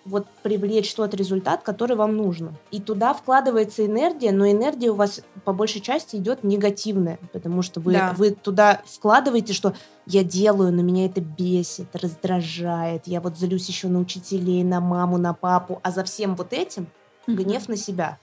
вот 0.06 0.28
привлечь 0.42 0.94
тот 0.94 1.14
результат, 1.14 1.64
который 1.64 1.96
вам 1.96 2.18
нужно. 2.18 2.54
И 2.72 2.82
туда 2.82 3.14
вкладывается 3.14 3.86
энергия, 3.86 4.32
но 4.32 4.50
энергия 4.50 4.92
у 4.92 4.96
вас 4.96 5.22
по 5.46 5.54
большей 5.54 5.82
части 5.82 6.18
идет 6.18 6.44
негативная, 6.44 7.20
потому 7.32 7.62
что 7.62 7.80
вы, 7.80 7.94
да. 7.94 8.14
вы 8.18 8.32
туда 8.32 8.82
вкладываете, 8.86 9.54
что 9.54 9.74
я 10.06 10.24
делаю, 10.24 10.74
но 10.74 10.82
меня 10.82 11.06
это 11.06 11.22
бесит, 11.22 11.96
раздражает, 11.96 13.08
я 13.08 13.22
вот 13.22 13.38
злюсь 13.38 13.68
еще 13.70 13.88
на 13.88 14.00
учителей, 14.00 14.64
на 14.64 14.82
маму, 14.82 15.18
на 15.18 15.34
папу, 15.34 15.80
а 15.84 15.92
за 15.92 16.04
всем 16.04 16.36
вот 16.36 16.52
этим 16.52 16.88
mm-hmm. 17.28 17.36
гнев 17.36 17.70
на 17.70 17.78
себя. 17.78 18.20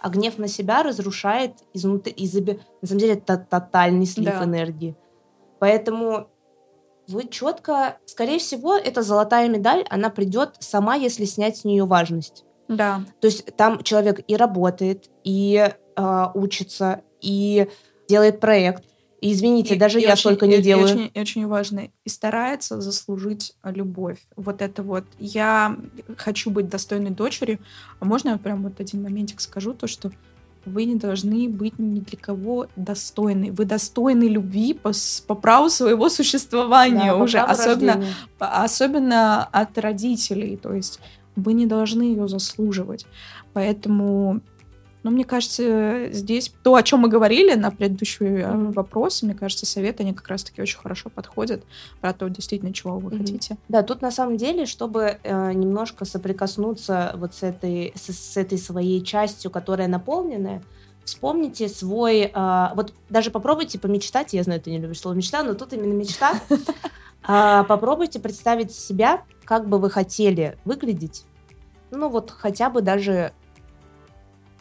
А 0.00 0.10
гнев 0.10 0.38
на 0.38 0.48
себя 0.48 0.82
разрушает 0.82 1.54
изнутри, 1.72 2.12
из 2.12 2.34
на 2.34 2.58
самом 2.86 3.00
деле 3.00 3.14
это 3.14 3.38
тотальный 3.38 4.06
слив 4.06 4.34
да. 4.38 4.44
энергии. 4.44 4.94
Поэтому 5.58 6.28
вы 7.08 7.28
четко, 7.28 7.98
скорее 8.06 8.38
всего, 8.38 8.76
эта 8.76 9.02
золотая 9.02 9.48
медаль, 9.48 9.84
она 9.90 10.10
придет 10.10 10.56
сама, 10.60 10.94
если 10.94 11.24
снять 11.24 11.58
с 11.58 11.64
нее 11.64 11.84
важность. 11.84 12.44
Да. 12.68 13.02
То 13.20 13.26
есть 13.26 13.54
там 13.56 13.82
человек 13.82 14.20
и 14.26 14.36
работает, 14.36 15.10
и 15.22 15.70
э, 15.96 16.26
учится, 16.34 17.02
и 17.20 17.68
делает 18.08 18.40
проект. 18.40 18.84
И 19.20 19.32
извините, 19.32 19.74
и, 19.74 19.78
даже 19.78 20.00
и 20.00 20.02
я 20.02 20.12
очень, 20.12 20.20
столько 20.20 20.46
не 20.46 20.56
и, 20.56 20.62
делаю. 20.62 20.86
И 20.86 20.90
очень, 20.92 21.10
и 21.14 21.20
очень 21.20 21.46
важно. 21.46 21.88
И 22.04 22.08
старается 22.08 22.80
заслужить 22.80 23.54
любовь. 23.64 24.18
Вот 24.36 24.60
это 24.60 24.82
вот. 24.82 25.04
Я 25.18 25.76
хочу 26.16 26.50
быть 26.50 26.68
достойной 26.68 27.10
дочерью. 27.10 27.58
А 28.00 28.04
можно 28.04 28.30
я 28.30 28.38
прям 28.38 28.62
вот 28.62 28.80
один 28.80 29.02
моментик 29.02 29.40
скажу, 29.40 29.72
то, 29.72 29.86
что 29.86 30.10
вы 30.66 30.84
не 30.84 30.96
должны 30.96 31.48
быть 31.48 31.78
ни 31.78 32.00
для 32.00 32.18
кого 32.18 32.66
достойны. 32.76 33.52
Вы 33.52 33.64
достойны 33.64 34.24
любви 34.24 34.74
по, 34.74 34.92
по 35.26 35.34
праву 35.34 35.68
своего 35.68 36.08
существования 36.08 37.12
да, 37.12 37.16
уже, 37.16 37.38
особенно, 37.38 38.04
особенно 38.38 39.44
от 39.44 39.78
родителей. 39.78 40.56
То 40.56 40.72
есть 40.72 41.00
вы 41.36 41.52
не 41.52 41.66
должны 41.66 42.02
ее 42.02 42.28
заслуживать. 42.28 43.06
Поэтому 43.52 44.40
но 45.04 45.10
мне 45.10 45.24
кажется, 45.24 46.08
здесь 46.10 46.50
то, 46.62 46.74
о 46.74 46.82
чем 46.82 47.00
мы 47.00 47.08
говорили 47.08 47.54
на 47.54 47.70
предыдущие 47.70 48.40
mm-hmm. 48.40 48.72
вопросы, 48.72 49.26
мне 49.26 49.34
кажется, 49.34 49.66
советы, 49.66 50.02
они 50.02 50.14
как 50.14 50.26
раз-таки 50.28 50.62
очень 50.62 50.78
хорошо 50.78 51.10
подходят 51.10 51.62
про 52.00 52.14
то, 52.14 52.26
действительно, 52.28 52.72
чего 52.72 52.98
вы 52.98 53.10
mm-hmm. 53.10 53.18
хотите. 53.18 53.56
Да, 53.68 53.82
тут 53.82 54.00
на 54.00 54.10
самом 54.10 54.38
деле, 54.38 54.64
чтобы 54.64 55.18
э, 55.22 55.52
немножко 55.52 56.06
соприкоснуться 56.06 57.12
вот 57.16 57.34
с 57.34 57.42
этой, 57.42 57.92
с, 57.94 58.10
с 58.12 58.36
этой 58.38 58.56
своей 58.56 59.04
частью, 59.04 59.50
которая 59.50 59.88
наполненная, 59.88 60.62
вспомните 61.04 61.68
свой... 61.68 62.32
Э, 62.34 62.68
вот 62.74 62.94
даже 63.10 63.30
попробуйте 63.30 63.78
помечтать, 63.78 64.32
я 64.32 64.42
знаю, 64.42 64.62
ты 64.62 64.70
не 64.70 64.78
любишь 64.78 65.00
слово 65.00 65.14
мечта, 65.14 65.42
но 65.42 65.52
тут 65.52 65.74
именно 65.74 65.92
мечта. 65.92 66.40
А, 67.26 67.64
попробуйте 67.64 68.20
представить 68.20 68.70
себя, 68.70 69.22
как 69.46 69.66
бы 69.66 69.78
вы 69.78 69.88
хотели 69.88 70.58
выглядеть, 70.66 71.24
ну 71.90 72.10
вот 72.10 72.30
хотя 72.30 72.68
бы 72.68 72.82
даже 72.82 73.32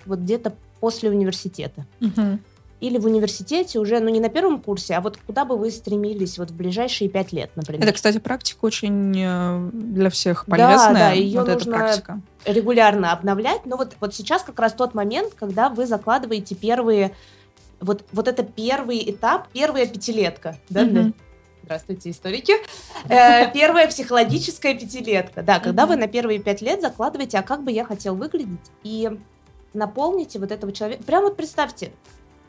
вот 0.06 0.20
где-то 0.20 0.54
после 0.80 1.10
университета. 1.10 1.86
Угу. 2.02 2.40
Или 2.82 2.98
в 2.98 3.06
университете 3.06 3.80
уже, 3.80 4.02
ну 4.02 4.10
не 4.10 4.20
на 4.20 4.28
первом 4.28 4.60
курсе, 4.60 4.96
а 4.96 5.02
вот 5.02 5.18
куда 5.26 5.46
бы 5.46 5.58
вы 5.58 5.72
стремились 5.72 6.38
вот 6.38 6.52
в 6.52 6.56
ближайшие 6.56 7.10
пять 7.10 7.32
лет, 7.32 7.50
например. 7.56 7.84
Это, 7.84 7.94
кстати, 7.94 8.18
практика 8.18 8.66
очень 8.66 9.14
э, 9.18 9.70
для 9.72 10.10
всех 10.10 10.46
полезная. 10.46 10.94
Да, 10.94 10.94
да, 10.94 11.12
ее 11.12 11.40
вот 11.40 11.66
нужно 11.66 12.22
регулярно 12.46 13.14
обновлять. 13.14 13.66
Но 13.66 13.78
вот, 13.78 13.96
вот 14.02 14.14
сейчас 14.14 14.44
как 14.44 14.60
раз 14.60 14.74
тот 14.74 14.94
момент, 14.94 15.34
когда 15.34 15.70
вы 15.70 15.86
закладываете 15.86 16.56
первые, 16.56 17.14
вот, 17.80 18.04
вот 18.12 18.28
это 18.28 18.44
первый 18.44 19.10
этап, 19.10 19.48
первая 19.54 19.86
пятилетка, 19.86 20.58
да, 20.70 20.82
угу. 20.82 21.14
Здравствуйте, 21.64 22.10
историки. 22.10 22.54
Э, 23.08 23.50
первая 23.54 23.88
психологическая 23.88 24.74
пятилетка. 24.74 25.44
Да, 25.44 25.62
когда 25.62 25.86
вы 25.86 25.96
на 25.96 26.08
первые 26.08 26.40
пять 26.40 26.62
лет 26.62 26.82
закладываете, 26.82 27.38
а 27.38 27.42
как 27.42 27.64
бы 27.64 27.72
я 27.72 27.86
хотел 27.86 28.16
выглядеть, 28.16 28.60
и 28.84 29.18
наполните 29.74 30.40
вот 30.40 30.52
этого 30.52 30.72
человека. 30.72 31.04
Прямо 31.04 31.28
вот 31.28 31.38
представьте, 31.38 31.92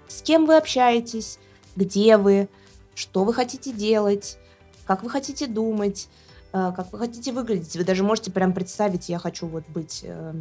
с 0.08 0.22
кем 0.22 0.46
вы 0.46 0.56
общаетесь, 0.56 1.38
где 1.76 2.16
вы, 2.16 2.48
что 2.94 3.24
вы 3.24 3.34
хотите 3.34 3.72
делать, 3.72 4.38
как 4.86 5.02
вы 5.02 5.10
хотите 5.10 5.46
думать, 5.46 6.08
э, 6.52 6.72
как 6.76 6.92
вы 6.92 6.98
хотите 6.98 7.32
выглядеть. 7.32 7.76
Вы 7.76 7.84
даже 7.84 8.04
можете 8.04 8.30
прям 8.30 8.52
представить, 8.52 9.08
я 9.08 9.18
хочу 9.18 9.46
вот 9.46 9.64
быть 9.68 10.02
э, 10.04 10.32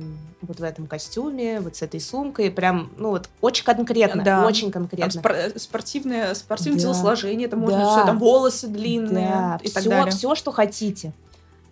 вот 0.42 0.60
в 0.60 0.64
этом 0.64 0.88
костюме, 0.88 1.62
вот 1.62 1.78
с 1.78 1.82
этой 1.82 2.00
сумкой, 2.00 2.52
прям, 2.52 2.92
ну 2.98 3.10
вот 3.10 3.30
очень 3.42 3.64
конкретно, 3.64 4.24
да. 4.24 4.46
очень 4.46 4.72
конкретно. 4.72 5.10
Там 5.10 5.22
спор- 5.22 5.60
спортивное, 5.60 6.34
спортивное 6.36 6.80
да. 6.80 6.84
телосложение, 6.84 7.48
это 7.48 7.58
можно 7.58 7.80
да. 7.80 7.96
все, 7.96 8.06
там 8.06 8.20
волосы 8.20 8.68
длинные 8.68 9.30
да. 9.30 9.60
и 9.64 9.68
все, 9.68 9.74
так 9.76 9.84
далее. 9.86 10.12
Все, 10.12 10.36
что 10.36 10.52
хотите. 10.52 11.14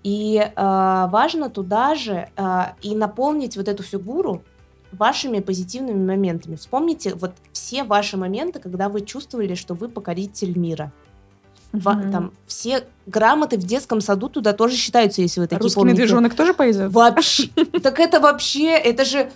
И 0.03 0.37
э, 0.43 0.51
важно 0.55 1.49
туда 1.49 1.93
же 1.93 2.29
э, 2.35 2.59
и 2.81 2.95
наполнить 2.95 3.55
вот 3.57 3.67
эту 3.67 3.83
фигуру 3.83 4.43
вашими 4.91 5.39
позитивными 5.39 6.05
моментами. 6.05 6.55
Вспомните 6.55 7.15
вот 7.15 7.31
все 7.51 7.83
ваши 7.83 8.17
моменты, 8.17 8.59
когда 8.59 8.89
вы 8.89 9.01
чувствовали, 9.01 9.55
что 9.55 9.73
вы 9.73 9.89
покоритель 9.89 10.57
мира. 10.57 10.91
Mm-hmm. 11.71 12.11
Там 12.11 12.33
все 12.47 12.85
грамоты 13.05 13.57
в 13.57 13.63
детском 13.63 14.01
саду 14.01 14.27
туда 14.27 14.51
тоже 14.53 14.75
считаются, 14.75 15.21
если 15.21 15.39
вы 15.39 15.47
такие 15.47 15.63
Русский 15.63 15.79
помните. 15.79 16.01
медвежонок 16.01 16.35
тоже 16.35 16.53
поэзия? 16.53 16.89
Вообще. 16.89 17.47
Так 17.81 17.99
это 17.99 18.19
вообще, 18.19 18.71
это 18.71 19.05
же 19.05 19.31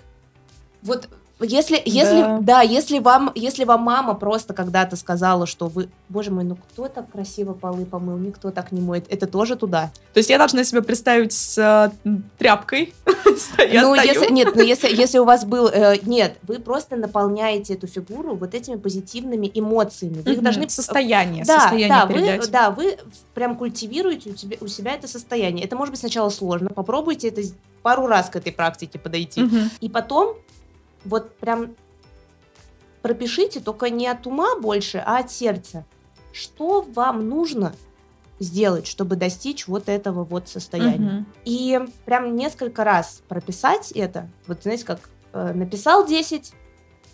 вот 0.81 1.07
Если, 1.41 1.81
если, 1.83 2.21
да. 2.21 2.39
да, 2.41 2.61
если 2.61 2.99
вам, 2.99 3.31
если 3.35 3.65
вам 3.65 3.81
мама 3.81 4.13
просто 4.13 4.53
когда-то 4.53 4.95
сказала, 4.95 5.45
что 5.45 5.67
вы, 5.67 5.89
боже 6.07 6.31
мой, 6.31 6.45
ну 6.45 6.55
кто 6.55 6.87
так 6.87 7.11
красиво 7.11 7.51
полы 7.53 7.85
помыл, 7.85 8.17
никто 8.17 8.51
так 8.51 8.71
не 8.71 8.79
моет, 8.79 9.05
это 9.09 9.27
тоже 9.27 9.57
туда. 9.57 9.91
То 10.13 10.19
есть 10.19 10.29
я 10.29 10.37
должна 10.37 10.63
себя 10.63 10.81
представить 10.81 11.33
с 11.33 11.57
э, 11.57 12.09
тряпкой. 12.37 12.93
ну, 13.25 13.95
если, 13.95 14.31
нет, 14.31 14.55
ну 14.55 14.61
если, 14.63 14.87
если 14.95 15.17
у 15.17 15.25
вас 15.25 15.43
был, 15.43 15.67
э, 15.67 15.97
нет, 16.03 16.37
вы 16.43 16.59
просто 16.59 16.95
наполняете 16.95 17.73
эту 17.73 17.87
фигуру 17.87 18.35
вот 18.35 18.53
этими 18.53 18.77
позитивными 18.77 19.51
эмоциями. 19.53 20.21
Вы 20.21 20.33
их 20.33 20.41
должны 20.41 20.69
состояние, 20.69 21.43
да, 21.43 21.59
состояние 21.59 21.89
да, 21.89 22.05
вы, 22.05 22.47
да, 22.47 22.71
вы 22.71 22.97
прям 23.33 23.57
культивируете 23.57 24.29
у 24.29 24.37
себя, 24.37 24.55
у 24.61 24.67
себя 24.67 24.93
это 24.93 25.09
состояние. 25.09 25.65
Это 25.65 25.75
может 25.75 25.91
быть 25.91 25.99
сначала 25.99 26.29
сложно, 26.29 26.69
попробуйте 26.69 27.27
это 27.27 27.41
пару 27.81 28.07
раз 28.07 28.29
к 28.29 28.37
этой 28.37 28.53
практике 28.53 28.97
подойти, 28.97 29.47
и 29.81 29.89
потом 29.89 30.37
вот 31.05 31.35
прям 31.37 31.75
пропишите, 33.01 33.59
только 33.59 33.89
не 33.89 34.07
от 34.07 34.25
ума 34.27 34.59
больше, 34.59 34.97
а 34.97 35.19
от 35.19 35.31
сердца. 35.31 35.85
Что 36.33 36.81
вам 36.81 37.29
нужно 37.29 37.73
сделать, 38.39 38.87
чтобы 38.87 39.15
достичь 39.15 39.67
вот 39.67 39.87
этого 39.87 40.23
вот 40.23 40.49
состояния? 40.49 41.19
Угу. 41.19 41.25
И 41.45 41.79
прям 42.05 42.35
несколько 42.35 42.83
раз 42.83 43.21
прописать 43.27 43.91
это. 43.91 44.27
Вот 44.47 44.63
знаете, 44.63 44.85
как 44.85 45.09
э, 45.33 45.53
написал 45.53 46.05
10, 46.05 46.53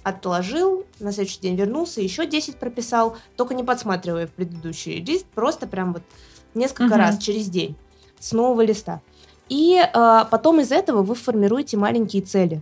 отложил, 0.03 0.85
на 0.99 1.11
следующий 1.11 1.41
день 1.41 1.55
вернулся, 1.55 2.01
еще 2.01 2.25
10 2.25 2.57
прописал, 2.57 3.17
только 3.35 3.53
не 3.53 3.63
подсматривая 3.63 4.27
в 4.27 4.31
предыдущий 4.31 5.03
лист, 5.03 5.25
просто 5.35 5.67
прям 5.67 5.93
вот 5.93 6.03
несколько 6.53 6.93
угу. 6.93 6.99
раз 6.99 7.17
через 7.17 7.49
день 7.49 7.75
с 8.19 8.31
нового 8.31 8.61
листа. 8.61 9.01
И 9.49 9.77
э, 9.77 10.19
потом 10.31 10.61
из 10.61 10.71
этого 10.71 11.03
вы 11.03 11.15
формируете 11.15 11.75
маленькие 11.75 12.21
цели. 12.21 12.61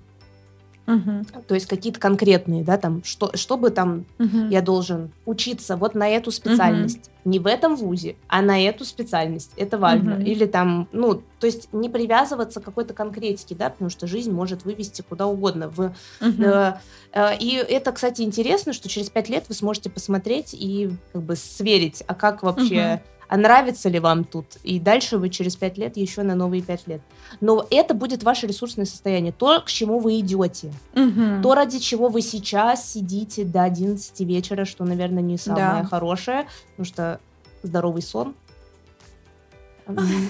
Угу. 0.89 1.43
То 1.47 1.54
есть 1.54 1.67
какие-то 1.67 1.99
конкретные, 1.99 2.63
да, 2.63 2.78
там, 2.78 3.04
что, 3.04 3.36
чтобы 3.38 3.69
там 3.69 4.06
угу. 4.17 4.47
я 4.49 4.62
должен 4.62 5.12
учиться 5.25 5.78
вот 5.78 5.93
на 5.93 6.10
эту 6.10 6.32
специальность. 6.32 7.12
Угу. 7.23 7.32
Не 7.32 7.39
в 7.39 7.45
этом 7.45 7.75
вузе, 7.75 8.15
а 8.28 8.41
на 8.41 8.60
эту 8.60 8.86
специальность. 8.86 9.52
Это 9.56 9.78
важно. 9.78 10.15
Угу. 10.15 10.23
Или 10.23 10.47
там, 10.47 10.88
ну, 10.91 11.21
то 11.39 11.45
есть 11.45 11.71
не 11.73 11.89
привязываться 11.89 12.60
к 12.60 12.63
какой-то 12.63 12.95
конкретике, 12.95 13.54
да, 13.54 13.69
потому 13.69 13.91
что 13.91 14.08
жизнь 14.08 14.32
может 14.32 14.65
вывести 14.65 15.04
куда 15.08 15.28
угодно. 15.28 15.69
В, 15.69 15.80
угу. 16.21 16.43
э, 16.43 16.73
э, 17.12 17.38
и 17.38 17.54
это, 17.56 17.91
кстати, 17.91 18.23
интересно, 18.23 18.73
что 18.73 18.89
через 18.89 19.12
пять 19.12 19.30
лет 19.30 19.45
вы 19.47 19.54
сможете 19.54 19.91
посмотреть 19.91 20.56
и 20.56 20.89
как 21.13 21.21
бы 21.21 21.36
сверить, 21.36 22.04
а 22.08 22.15
как 22.15 22.41
вообще... 22.41 23.02
Угу 23.06 23.18
а 23.29 23.37
нравится 23.37 23.89
ли 23.89 23.99
вам 23.99 24.23
тут, 24.23 24.57
и 24.63 24.79
дальше 24.79 25.17
вы 25.17 25.29
через 25.29 25.55
пять 25.55 25.77
лет 25.77 25.95
еще 25.97 26.23
на 26.23 26.35
новые 26.35 26.63
пять 26.63 26.87
лет. 26.87 27.01
Но 27.39 27.65
это 27.69 27.93
будет 27.93 28.23
ваше 28.23 28.47
ресурсное 28.47 28.85
состояние, 28.85 29.31
то, 29.31 29.61
к 29.61 29.67
чему 29.67 29.99
вы 29.99 30.19
идете, 30.19 30.73
угу. 30.95 31.41
то, 31.43 31.53
ради 31.53 31.77
чего 31.77 32.09
вы 32.09 32.21
сейчас 32.21 32.91
сидите 32.91 33.45
до 33.45 33.63
11 33.63 34.19
вечера, 34.21 34.65
что, 34.65 34.83
наверное, 34.83 35.21
не 35.21 35.37
самое 35.37 35.83
да. 35.83 35.87
хорошее, 35.87 36.47
потому 36.71 36.85
что 36.85 37.19
здоровый 37.61 38.01
сон 38.01 38.33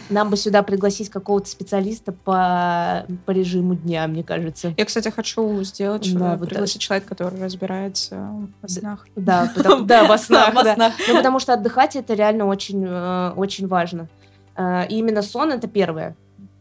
нам 0.09 0.29
бы 0.29 0.37
сюда 0.37 0.63
пригласить 0.63 1.09
какого-то 1.09 1.49
специалиста 1.49 2.11
по, 2.11 3.05
по 3.25 3.31
режиму 3.31 3.75
дня, 3.75 4.07
мне 4.07 4.23
кажется. 4.23 4.73
Я, 4.77 4.85
кстати, 4.85 5.09
хочу 5.09 5.63
сделать, 5.63 6.13
да, 6.13 6.35
вот 6.37 6.49
пригласить 6.49 6.77
это... 6.77 6.85
человека, 6.85 7.09
который 7.09 7.41
разбирается 7.41 8.31
в 8.61 8.67
снах. 8.67 9.07
Да, 9.15 9.51
потому, 9.55 9.85
да, 9.85 10.05
во 10.05 10.17
снах. 10.17 10.53
Да, 10.53 10.75
да. 10.75 10.93
Ну, 11.07 11.15
потому 11.15 11.39
что 11.39 11.53
отдыхать 11.53 11.95
это 11.95 12.13
реально 12.13 12.45
очень, 12.45 12.85
э, 12.85 13.31
очень 13.35 13.67
важно. 13.67 14.07
Э, 14.55 14.87
и 14.87 14.97
именно 14.97 15.21
сон 15.21 15.51
это 15.51 15.67
первое. 15.67 16.15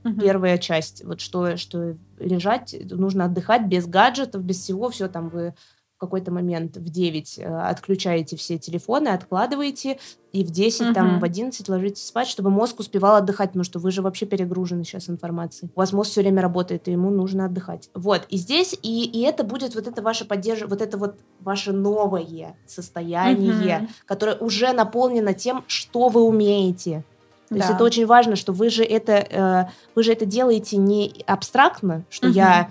Угу. 0.05 0.21
Первая 0.21 0.59
часть. 0.59 1.05
Вот 1.05 1.21
что, 1.21 1.57
что 1.57 1.97
лежать, 2.19 2.75
нужно 2.91 3.27
отдыхать 3.27 3.67
без 3.67 3.87
гаджетов, 3.87 4.43
без 4.43 4.59
всего, 4.59 4.91
все 4.91 5.09
там 5.09 5.29
вы 5.29 5.55
в 5.99 6.01
какой-то 6.01 6.31
момент 6.31 6.77
в 6.77 6.89
9 6.89 7.39
э, 7.41 7.45
отключаете 7.45 8.37
все 8.37 8.57
телефоны, 8.57 9.09
откладываете, 9.09 9.99
и 10.33 10.45
в 10.45 10.51
10, 10.53 10.81
угу. 10.81 10.95
там, 10.95 11.19
в 11.19 11.25
11 11.25 11.69
ложитесь 11.69 12.07
спать, 12.07 12.29
чтобы 12.29 12.51
мозг 12.51 12.79
успевал 12.79 13.17
отдыхать, 13.17 13.49
потому 13.49 13.65
что 13.65 13.81
вы 13.81 13.91
же 13.91 14.01
вообще 14.01 14.25
перегружены 14.25 14.85
сейчас 14.85 15.11
информацией. 15.11 15.73
У 15.75 15.81
вас 15.81 15.93
мозг 15.93 16.13
все 16.13 16.21
время 16.21 16.41
работает, 16.41 16.87
и 16.87 16.93
ему 16.93 17.11
нужно 17.11 17.47
отдыхать. 17.47 17.91
Вот, 17.95 18.27
и 18.29 18.37
здесь, 18.37 18.79
и, 18.81 19.07
и 19.07 19.23
это 19.23 19.43
будет 19.43 19.75
вот 19.75 19.89
это 19.89 20.01
ваше 20.01 20.25
поддержка, 20.25 20.69
вот 20.69 20.83
это 20.83 20.99
вот 20.99 21.17
ваше 21.41 21.73
новое 21.73 22.55
состояние, 22.65 23.79
угу. 23.79 23.89
которое 24.07 24.37
уже 24.37 24.73
наполнено 24.73 25.35
тем, 25.35 25.65
что 25.67 26.11
вы 26.11 26.23
умеете. 26.23 27.03
То 27.49 27.57
да. 27.57 27.57
есть 27.57 27.71
это 27.71 27.83
очень 27.83 28.07
важно, 28.07 28.37
что 28.37 28.53
вы 28.53 28.71
же 28.71 28.85
это, 28.85 29.13
э, 29.13 29.65
вы 29.97 30.05
же 30.05 30.13
это 30.13 30.27
делаете 30.27 30.77
не 30.77 31.25
абстрактно, 31.27 32.05
что 32.09 32.29
угу. 32.29 32.37
я 32.37 32.71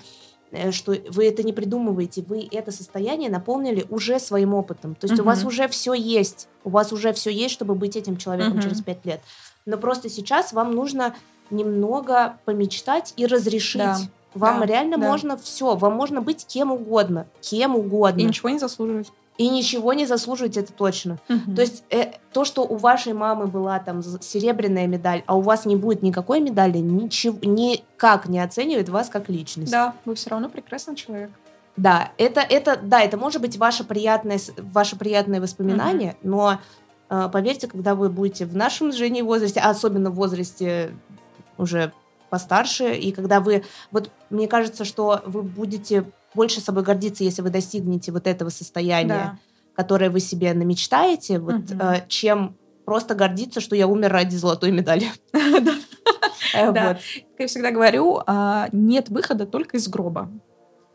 что 0.72 0.96
вы 1.10 1.28
это 1.28 1.44
не 1.44 1.54
придумываете, 1.54 2.24
вы 2.24 2.48
это 2.52 2.72
состояние 2.72 3.30
наполнили 3.30 3.86
уже 3.90 4.20
своим 4.20 4.54
опытом. 4.54 4.96
То 4.96 5.08
есть 5.08 5.20
угу. 5.20 5.24
у 5.24 5.26
вас 5.26 5.44
уже 5.44 5.68
все 5.68 5.94
есть, 5.94 6.48
у 6.64 6.70
вас 6.70 6.94
уже 6.94 7.14
все 7.14 7.30
есть, 7.30 7.54
чтобы 7.54 7.76
быть 7.76 7.96
этим 7.96 8.18
человеком 8.18 8.54
угу. 8.54 8.62
через 8.62 8.82
пять 8.82 9.06
лет. 9.06 9.22
Но 9.66 9.78
просто 9.78 10.10
сейчас 10.10 10.54
вам 10.54 10.74
нужно 10.74 11.16
немного 11.50 12.38
помечтать 12.46 13.14
и 13.18 13.26
разрешить. 13.26 13.82
Да. 13.82 13.98
Вам 14.34 14.60
да, 14.60 14.66
реально 14.66 14.98
да. 14.98 15.08
можно 15.08 15.38
все, 15.38 15.76
вам 15.76 15.94
можно 15.94 16.22
быть 16.22 16.46
кем 16.46 16.72
угодно, 16.72 17.28
кем 17.42 17.76
угодно. 17.76 18.20
И 18.20 18.24
ничего 18.24 18.50
не 18.50 18.60
заслуживать 18.60 19.12
и 19.38 19.50
ничего 19.50 19.94
не 19.94 20.06
заслуживаете, 20.06 20.62
это 20.62 20.74
точно. 20.74 21.20
Угу. 21.30 21.56
То 21.56 21.62
есть 21.62 21.84
э, 21.90 22.14
то, 22.34 22.44
что 22.44 22.64
у 22.64 22.76
вашей 22.76 23.14
мамы 23.14 23.48
была 23.48 23.80
там 23.80 24.02
серебряная 24.02 24.88
медаль, 24.88 25.24
а 25.28 25.38
у 25.38 25.42
вас 25.42 25.66
не 25.66 25.76
будет 25.76 26.02
никакой 26.02 26.40
медали, 26.40 26.80
ничего, 26.80 27.38
никак 27.42 28.28
не 28.28 28.40
оценивает 28.40 28.90
вас 28.90 29.10
как 29.10 29.30
личность. 29.30 29.72
Да, 29.72 29.94
вы 30.06 30.16
все 30.16 30.32
равно 30.32 30.50
прекрасный 30.50 30.96
человек. 30.96 31.30
Да, 31.76 32.12
это, 32.18 32.42
это, 32.42 32.80
да, 32.82 33.02
это 33.02 33.18
может 33.18 33.40
быть 33.40 33.58
ваше 33.58 33.84
приятное, 33.84 34.40
ваше 34.58 34.96
приятное 34.96 35.40
воспоминание, 35.40 36.18
угу. 36.22 36.30
но 36.30 36.60
э, 37.10 37.30
поверьте, 37.32 37.68
когда 37.68 37.94
вы 37.94 38.10
будете 38.10 38.46
в 38.46 38.56
нашем 38.56 38.92
с 38.92 39.00
возрасте, 39.00 39.60
а 39.60 39.70
особенно 39.70 40.10
в 40.10 40.16
возрасте 40.16 40.92
уже 41.60 41.92
постарше, 42.30 42.96
и 42.96 43.12
когда 43.12 43.40
вы, 43.40 43.64
вот 43.92 44.10
мне 44.30 44.48
кажется, 44.48 44.84
что 44.84 45.22
вы 45.26 45.44
будете 45.44 46.06
больше 46.38 46.62
собой 46.62 46.84
гордиться, 46.84 47.24
если 47.24 47.42
вы 47.42 47.50
достигнете 47.50 48.12
вот 48.12 48.28
этого 48.28 48.50
состояния, 48.50 49.08
да. 49.08 49.40
которое 49.76 50.10
вы 50.10 50.22
себе 50.22 50.54
намечтаете, 50.54 51.40
вот, 51.40 51.72
угу. 51.72 51.82
э, 51.82 52.06
чем 52.08 52.56
просто 52.86 53.16
гордиться, 53.16 53.60
что 53.60 53.76
я 53.76 53.88
умер 53.88 54.14
ради 54.14 54.36
золотой 54.36 54.72
медали. 54.72 55.08
Э, 56.54 56.72
да. 56.72 56.94
Как 56.94 57.40
я 57.40 57.48
всегда 57.48 57.72
говорю, 57.72 58.22
а, 58.26 58.70
нет 58.72 59.10
выхода 59.10 59.46
только 59.46 59.76
из 59.76 59.90
гроба. 59.90 60.32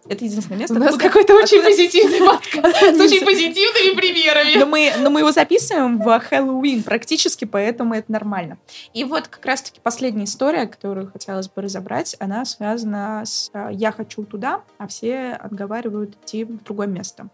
Это 0.09 0.25
единственное 0.25 0.59
место. 0.59 0.75
У 0.75 0.79
нас 0.79 0.97
какой-то 0.97 1.35
очень 1.35 1.63
позитивный 1.63 2.19
подкаст 2.27 2.77
с 2.97 3.01
очень 3.01 3.25
позитивными 3.25 3.95
примерами. 3.95 4.59
Но 4.59 4.67
мы, 4.67 4.93
но 4.99 5.11
мы 5.11 5.21
его 5.21 5.31
записываем 5.31 5.99
в 5.99 6.21
Хэллоуин 6.21 6.83
практически, 6.83 7.45
поэтому 7.45 7.95
это 7.95 8.11
нормально. 8.11 8.59
И 8.95 9.05
вот 9.05 9.29
как 9.29 9.45
раз-таки 9.47 9.81
последняя 9.81 10.25
история, 10.25 10.67
которую 10.67 11.11
хотелось 11.11 11.49
бы 11.49 11.63
разобрать, 11.63 12.17
она 12.19 12.45
связана 12.45 13.23
с 13.25 13.51
э, 13.55 13.69
«я 13.73 13.93
хочу 13.93 14.25
туда», 14.25 14.63
а 14.79 14.89
все 14.89 15.39
отговаривают 15.41 16.17
идти 16.25 16.45
в 16.45 16.63
другое 16.65 16.89
место. 16.89 17.29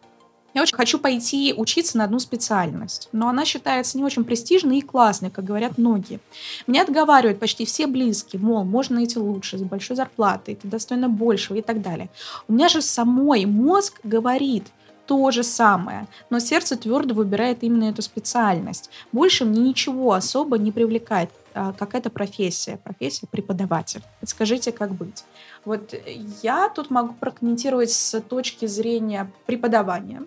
Я 0.54 0.62
очень 0.62 0.76
хочу 0.76 0.98
пойти 0.98 1.54
учиться 1.56 1.98
на 1.98 2.04
одну 2.04 2.18
специальность, 2.18 3.08
но 3.12 3.28
она 3.28 3.44
считается 3.44 3.98
не 3.98 4.04
очень 4.04 4.24
престижной 4.24 4.78
и 4.78 4.82
классной, 4.82 5.30
как 5.30 5.44
говорят 5.44 5.78
многие. 5.78 6.20
Меня 6.66 6.82
отговаривают 6.82 7.38
почти 7.38 7.64
все 7.64 7.86
близкие, 7.86 8.40
мол, 8.40 8.64
можно 8.64 8.96
найти 8.96 9.18
лучше, 9.18 9.58
с 9.58 9.62
большой 9.62 9.96
зарплатой, 9.96 10.54
ты 10.54 10.66
достойна 10.66 11.08
большего 11.08 11.58
и 11.58 11.62
так 11.62 11.82
далее. 11.82 12.08
У 12.48 12.52
меня 12.54 12.68
же 12.68 12.80
самой 12.80 13.44
мозг 13.44 14.00
говорит, 14.02 14.64
то 15.06 15.30
же 15.30 15.42
самое, 15.42 16.06
но 16.28 16.38
сердце 16.38 16.76
твердо 16.76 17.14
выбирает 17.14 17.62
именно 17.62 17.84
эту 17.84 18.02
специальность. 18.02 18.90
Больше 19.10 19.46
мне 19.46 19.60
ничего 19.60 20.12
особо 20.12 20.58
не 20.58 20.70
привлекает. 20.70 21.30
А, 21.54 21.72
какая-то 21.72 22.10
профессия, 22.10 22.76
профессия 22.76 23.26
преподаватель. 23.26 24.02
Подскажите, 24.20 24.70
как 24.70 24.92
быть? 24.92 25.24
Вот 25.64 25.94
я 26.42 26.68
тут 26.68 26.90
могу 26.90 27.14
прокомментировать 27.14 27.90
с 27.90 28.20
точки 28.20 28.66
зрения 28.66 29.32
преподавания. 29.46 30.22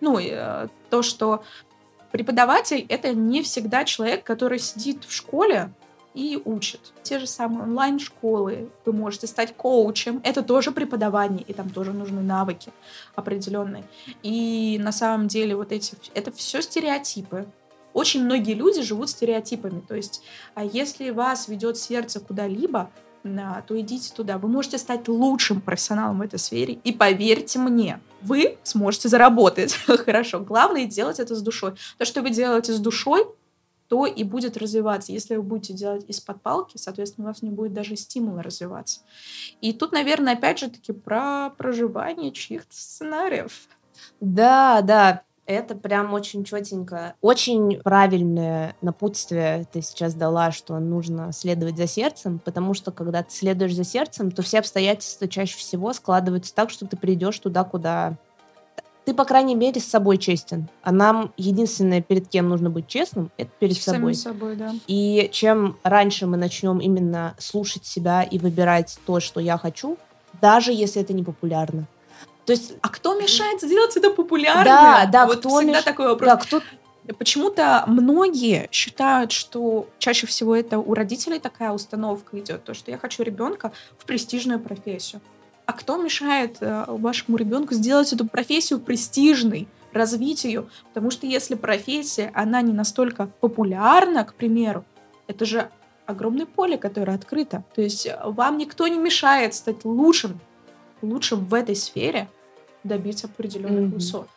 Ну, 0.00 0.18
э, 0.18 0.68
то, 0.88 1.02
что 1.02 1.42
преподаватель— 2.10 2.86
это 2.88 3.14
не 3.14 3.42
всегда 3.42 3.84
человек, 3.84 4.24
который 4.24 4.58
сидит 4.58 5.04
в 5.04 5.12
школе 5.12 5.72
и 6.14 6.40
учит. 6.44 6.92
Те 7.02 7.18
же 7.18 7.26
самые 7.26 7.62
онлайн-школы, 7.62 8.70
вы 8.84 8.92
можете 8.92 9.26
стать 9.26 9.54
коучем, 9.56 10.20
это 10.24 10.42
тоже 10.42 10.72
преподавание, 10.72 11.44
и 11.46 11.52
там 11.52 11.70
тоже 11.70 11.92
нужны 11.92 12.20
навыки 12.20 12.72
определенные. 13.14 13.84
И 14.22 14.78
на 14.82 14.92
самом 14.92 15.28
деле 15.28 15.54
вот 15.54 15.72
эти, 15.72 15.94
это 16.14 16.32
все 16.32 16.62
стереотипы. 16.62 17.46
Очень 17.92 18.24
многие 18.24 18.54
люди 18.54 18.82
живут 18.82 19.10
стереотипами, 19.10 19.80
то 19.80 19.94
есть 19.94 20.22
а 20.54 20.64
если 20.64 21.10
вас 21.10 21.48
ведет 21.48 21.76
сердце 21.76 22.20
куда-либо, 22.20 22.90
то 23.22 23.78
идите 23.80 24.12
туда. 24.14 24.38
Вы 24.38 24.48
можете 24.48 24.78
стать 24.78 25.08
лучшим 25.08 25.60
профессионалом 25.60 26.18
в 26.18 26.22
этой 26.22 26.38
сфере. 26.38 26.74
И 26.84 26.92
поверьте 26.92 27.58
мне, 27.58 28.00
вы 28.22 28.58
сможете 28.62 29.08
заработать. 29.08 29.72
Хорошо. 29.86 30.40
Главное 30.40 30.86
делать 30.86 31.20
это 31.20 31.34
с 31.34 31.42
душой. 31.42 31.74
То, 31.98 32.04
что 32.04 32.22
вы 32.22 32.30
делаете 32.30 32.72
с 32.72 32.78
душой, 32.78 33.26
то 33.88 34.06
и 34.06 34.22
будет 34.22 34.56
развиваться. 34.56 35.12
Если 35.12 35.34
вы 35.34 35.42
будете 35.42 35.74
делать 35.74 36.04
из-под 36.08 36.40
палки, 36.40 36.76
соответственно, 36.76 37.26
у 37.26 37.30
вас 37.30 37.42
не 37.42 37.50
будет 37.50 37.72
даже 37.72 37.96
стимула 37.96 38.42
развиваться. 38.42 39.00
И 39.60 39.72
тут, 39.72 39.90
наверное, 39.90 40.34
опять 40.34 40.60
же 40.60 40.70
таки 40.70 40.92
про 40.92 41.50
проживание 41.50 42.30
чьих-то 42.30 42.74
сценариев. 42.74 43.68
Да, 44.20 44.80
да, 44.82 45.22
это 45.46 45.74
прям 45.74 46.12
очень 46.14 46.44
четенько. 46.44 47.14
Очень 47.20 47.80
правильное 47.82 48.76
напутствие 48.82 49.66
ты 49.72 49.82
сейчас 49.82 50.14
дала, 50.14 50.52
что 50.52 50.78
нужно 50.78 51.32
следовать 51.32 51.76
за 51.76 51.86
сердцем, 51.86 52.40
потому 52.44 52.74
что 52.74 52.92
когда 52.92 53.22
ты 53.22 53.32
следуешь 53.32 53.74
за 53.74 53.84
сердцем, 53.84 54.30
то 54.30 54.42
все 54.42 54.60
обстоятельства 54.60 55.28
чаще 55.28 55.56
всего 55.56 55.92
складываются 55.92 56.54
так, 56.54 56.70
что 56.70 56.86
ты 56.86 56.96
придешь 56.96 57.38
туда, 57.38 57.64
куда 57.64 58.16
ты, 59.04 59.14
по 59.14 59.24
крайней 59.24 59.54
мере, 59.54 59.80
с 59.80 59.86
собой 59.86 60.18
честен. 60.18 60.68
А 60.82 60.92
нам 60.92 61.32
единственное, 61.36 62.00
перед 62.00 62.28
кем 62.28 62.48
нужно 62.48 62.70
быть 62.70 62.86
честным, 62.86 63.30
это 63.36 63.50
перед 63.58 63.76
Самим 63.76 64.14
собой. 64.14 64.14
собой, 64.14 64.56
да. 64.56 64.72
И 64.86 65.28
чем 65.32 65.78
раньше 65.82 66.26
мы 66.26 66.36
начнем 66.36 66.78
именно 66.78 67.34
слушать 67.38 67.84
себя 67.84 68.22
и 68.22 68.38
выбирать 68.38 68.98
то, 69.06 69.18
что 69.18 69.40
я 69.40 69.56
хочу, 69.58 69.96
даже 70.40 70.72
если 70.72 71.02
это 71.02 71.12
не 71.12 71.24
популярно. 71.24 71.86
То 72.50 72.54
есть, 72.54 72.74
а 72.80 72.88
кто 72.88 73.14
мешает 73.14 73.60
сделать 73.60 73.96
это 73.96 74.10
популярным? 74.10 74.64
Да, 74.64 75.06
да, 75.06 75.26
вот 75.26 75.38
кто 75.38 75.50
всегда 75.50 75.74
меш... 75.74 75.84
такой 75.84 76.08
вопрос. 76.08 76.28
Да, 76.28 76.36
кто... 76.36 76.60
Почему-то 77.16 77.84
многие 77.86 78.68
считают, 78.72 79.30
что 79.30 79.86
чаще 80.00 80.26
всего 80.26 80.56
это 80.56 80.80
у 80.80 80.94
родителей 80.94 81.38
такая 81.38 81.70
установка 81.70 82.40
идет, 82.40 82.64
то, 82.64 82.74
что 82.74 82.90
я 82.90 82.98
хочу 82.98 83.22
ребенка 83.22 83.70
в 83.96 84.04
престижную 84.04 84.58
профессию. 84.58 85.20
А 85.64 85.72
кто 85.72 85.96
мешает 85.96 86.56
э, 86.58 86.86
вашему 86.88 87.36
ребенку 87.36 87.74
сделать 87.74 88.12
эту 88.12 88.26
профессию 88.26 88.80
престижной, 88.80 89.68
развить 89.92 90.42
ее? 90.42 90.66
Потому 90.88 91.12
что 91.12 91.28
если 91.28 91.54
профессия, 91.54 92.32
она 92.34 92.62
не 92.62 92.72
настолько 92.72 93.28
популярна, 93.38 94.24
к 94.24 94.34
примеру, 94.34 94.84
это 95.28 95.44
же 95.44 95.70
огромное 96.04 96.46
поле, 96.46 96.78
которое 96.78 97.14
открыто. 97.14 97.62
То 97.76 97.80
есть 97.80 98.06
э, 98.06 98.18
вам 98.24 98.58
никто 98.58 98.88
не 98.88 98.98
мешает 98.98 99.54
стать 99.54 99.84
лучшим, 99.84 100.40
лучшим 101.00 101.44
в 101.46 101.54
этой 101.54 101.76
сфере, 101.76 102.28
добиться 102.84 103.26
определенных 103.26 103.82
Мгм. 103.82 103.90
высот. 103.92 104.28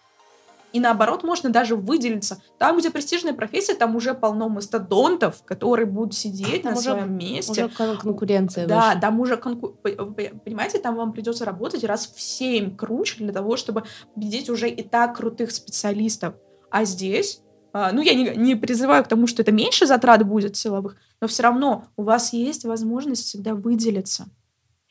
И 0.72 0.80
наоборот, 0.80 1.24
можно 1.24 1.52
даже 1.52 1.76
выделиться. 1.76 2.42
Там, 2.58 2.80
где 2.80 2.90
престижная 2.90 3.34
профессия, 3.34 3.76
там 3.76 3.96
уже 3.96 4.16
полно 4.16 4.50
мастодонтов, 4.50 5.44
которые 5.44 5.86
будут 5.86 6.16
сидеть 6.16 6.62
Там 6.64 6.74
на 6.74 6.80
уже- 6.80 6.90
своем 6.92 7.16
месте. 7.16 7.66
Уже 7.66 7.70
кон- 7.76 7.98
конкуренция 7.98 8.66
Да, 8.66 8.88
выше. 8.90 9.00
там 9.02 9.20
уже 9.20 9.36
конку- 9.36 9.76
понимаете, 9.84 10.80
там 10.80 10.96
вам 10.96 11.14
придется 11.14 11.46
работать 11.46 11.84
раз 11.84 12.08
в 12.08 12.20
7 12.20 12.76
круче 12.76 13.18
для 13.24 13.32
того, 13.32 13.56
чтобы 13.56 13.84
победить 14.16 14.50
уже 14.50 14.68
и 14.68 14.82
так 14.82 15.16
крутых 15.16 15.52
специалистов. 15.52 16.34
А 16.72 16.86
здесь, 16.86 17.42
а, 17.72 17.92
ну, 17.92 18.02
я 18.02 18.16
не, 18.16 18.36
не 18.36 18.56
призываю 18.56 19.04
к 19.04 19.08
тому, 19.08 19.28
что 19.28 19.44
это 19.44 19.52
меньше 19.52 19.86
затрат 19.86 20.26
будет 20.28 20.56
силовых, 20.56 20.96
но 21.22 21.28
все 21.28 21.44
равно 21.44 21.86
у 21.98 22.02
вас 22.04 22.34
есть 22.34 22.66
возможность 22.66 23.26
всегда 23.26 23.54
выделиться. 23.54 24.26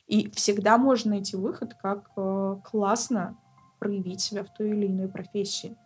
И 0.06 0.30
всегда 0.30 0.78
можно 0.78 1.10
найти 1.12 1.36
выход, 1.36 1.74
как 1.82 2.04
э, 2.16 2.56
классно 2.70 3.36
проявить 3.82 4.20
себя 4.20 4.44
в 4.44 4.50
той 4.50 4.70
или 4.70 4.86
иной 4.86 5.08
профессии. 5.08 5.76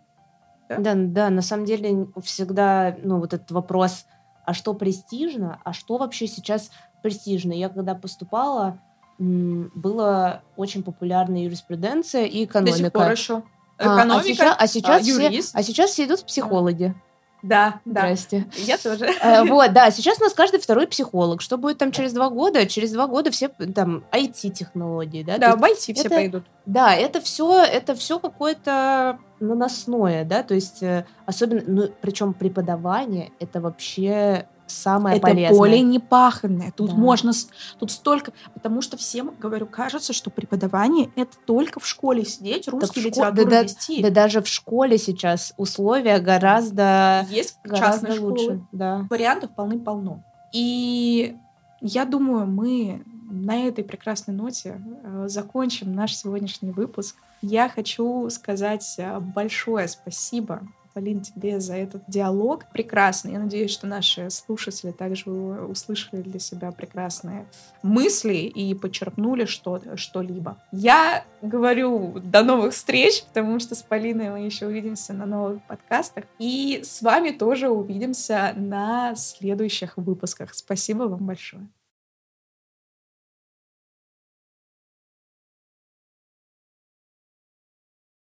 Да, 0.69 0.93
да, 0.95 1.31
на 1.31 1.43
самом 1.43 1.65
деле 1.65 2.09
всегда, 2.23 2.97
ну, 3.03 3.21
вот 3.21 3.33
этот 3.33 3.51
вопрос, 3.53 4.05
а 4.45 4.53
что 4.53 4.75
престижно, 4.75 5.61
а 5.65 5.73
что 5.73 5.97
вообще 5.97 6.27
сейчас 6.27 6.71
престижно? 7.03 7.53
Я 7.53 7.69
когда 7.69 7.95
поступала, 7.95 8.79
была 9.19 10.43
очень 10.57 10.83
популярна 10.83 11.45
юриспруденция 11.45 12.25
и 12.27 12.45
экономика. 12.45 12.77
До 12.77 12.85
сих 12.85 12.93
пор 12.93 13.11
еще. 13.11 13.43
А, 13.79 13.97
Экономика, 13.97 14.55
а 14.59 14.67
сейчас, 14.67 14.99
а 14.99 15.01
сейчас 15.01 15.03
все, 15.03 15.27
юрист. 15.27 15.57
а 15.57 15.63
сейчас 15.63 15.91
все 15.91 16.05
идут 16.05 16.21
в 16.21 16.25
психологи. 16.25 16.95
Да, 17.43 17.81
да. 17.85 18.01
Здрасте. 18.01 18.47
Я 18.57 18.77
тоже. 18.79 19.07
Э, 19.23 19.45
Вот, 19.45 19.73
да, 19.73 19.91
сейчас 19.91 20.19
у 20.21 20.25
нас 20.25 20.33
каждый 20.33 20.59
второй 20.61 20.87
психолог. 20.87 21.41
Что 21.43 21.59
будет 21.59 21.79
там 21.79 21.93
через 21.93 22.13
два 22.13 22.29
года? 22.31 22.67
Через 22.67 22.93
два 22.93 23.07
года 23.07 23.31
все 23.31 23.49
там 23.49 24.05
IT-технологии, 24.13 25.23
да? 25.23 25.39
Да, 25.39 25.57
в 25.57 25.63
IT 25.63 25.77
все 25.77 25.93
это- 25.93 26.09
пойдут. 26.09 26.45
Да, 26.65 26.95
это 26.95 27.21
все, 27.21 27.63
это 27.63 27.95
все 27.95 28.19
какое-то 28.19 29.19
наносное, 29.39 30.25
да, 30.25 30.43
то 30.43 30.55
есть 30.55 30.83
э, 30.83 31.05
особенно, 31.27 31.63
ну, 31.67 31.89
причем 32.01 32.33
преподавание 32.33 33.31
это 33.39 33.61
вообще 33.61 34.49
самое 34.67 35.17
это 35.17 35.27
полезное. 35.29 35.57
поле 35.59 35.81
не 35.83 35.99
паханное. 35.99 36.73
Тут 36.77 36.91
Да. 36.91 36.97
можно, 36.97 37.33
тут 37.79 37.91
столько, 37.91 38.33
потому 38.55 38.81
что 38.83 38.97
всем, 38.97 39.33
говорю, 39.39 39.67
кажется, 39.67 40.13
что 40.13 40.31
преподавание 40.31 41.11
это 41.17 41.37
только 41.47 41.81
в 41.81 41.87
школе 41.87 42.25
сидеть, 42.25 42.69
русский 42.69 43.01
в 43.01 43.05
шко- 43.05 43.07
литературу 43.09 43.45
да, 43.45 43.51
да, 43.51 43.63
вести. 43.63 44.03
Да 44.03 44.11
даже 44.11 44.43
в 44.43 44.49
школе 44.49 44.99
сейчас 44.99 45.53
условия 45.57 46.19
гораздо, 46.19 47.27
Есть 47.31 47.59
гораздо 47.65 48.15
школы. 48.15 48.31
лучше, 48.31 48.61
да. 48.73 49.07
Вариантов 49.11 49.51
полны-полно. 49.55 50.23
И 50.53 51.37
я 51.81 52.05
думаю, 52.05 52.47
мы 52.47 53.03
на 53.29 53.57
этой 53.67 53.85
прекрасной 53.85 54.35
ноте 54.35 54.81
э, 55.03 55.25
закончим 55.29 55.93
наш 55.95 56.15
сегодняшний 56.17 56.71
выпуск. 56.71 57.17
Я 57.43 57.69
хочу 57.69 58.31
сказать 58.31 58.95
э, 58.99 59.19
большое 59.21 59.89
спасибо, 59.89 60.63
Полин, 60.97 61.21
тебе 61.21 61.61
за 61.61 61.75
этот 61.75 62.05
диалог 62.09 62.65
прекрасный. 62.73 63.33
Я 63.33 63.39
надеюсь, 63.39 63.71
что 63.71 63.87
наши 63.87 64.31
слушатели 64.31 64.93
также 64.93 65.31
услышали 65.31 66.23
для 66.23 66.41
себя 66.41 66.73
прекрасные 66.73 67.45
мысли 67.83 68.37
и 68.37 68.73
почерпнули 68.73 69.45
что- 69.45 69.99
что-либо. 69.99 70.57
Я 70.73 71.27
говорю 71.43 72.19
до 72.25 72.43
новых 72.43 72.73
встреч, 72.73 73.25
потому 73.25 73.61
что 73.61 73.75
с 73.75 73.83
Полиной 73.83 74.31
мы 74.31 74.47
еще 74.47 74.69
увидимся 74.69 75.13
на 75.13 75.27
новых 75.27 75.63
подкастах. 75.67 76.25
И 76.39 76.81
с 76.83 77.03
вами 77.03 77.29
тоже 77.29 77.69
увидимся 77.69 78.55
на 78.57 79.15
следующих 79.17 79.99
выпусках. 79.99 80.55
Спасибо 80.55 81.03
вам 81.03 81.27
большое. 81.27 81.69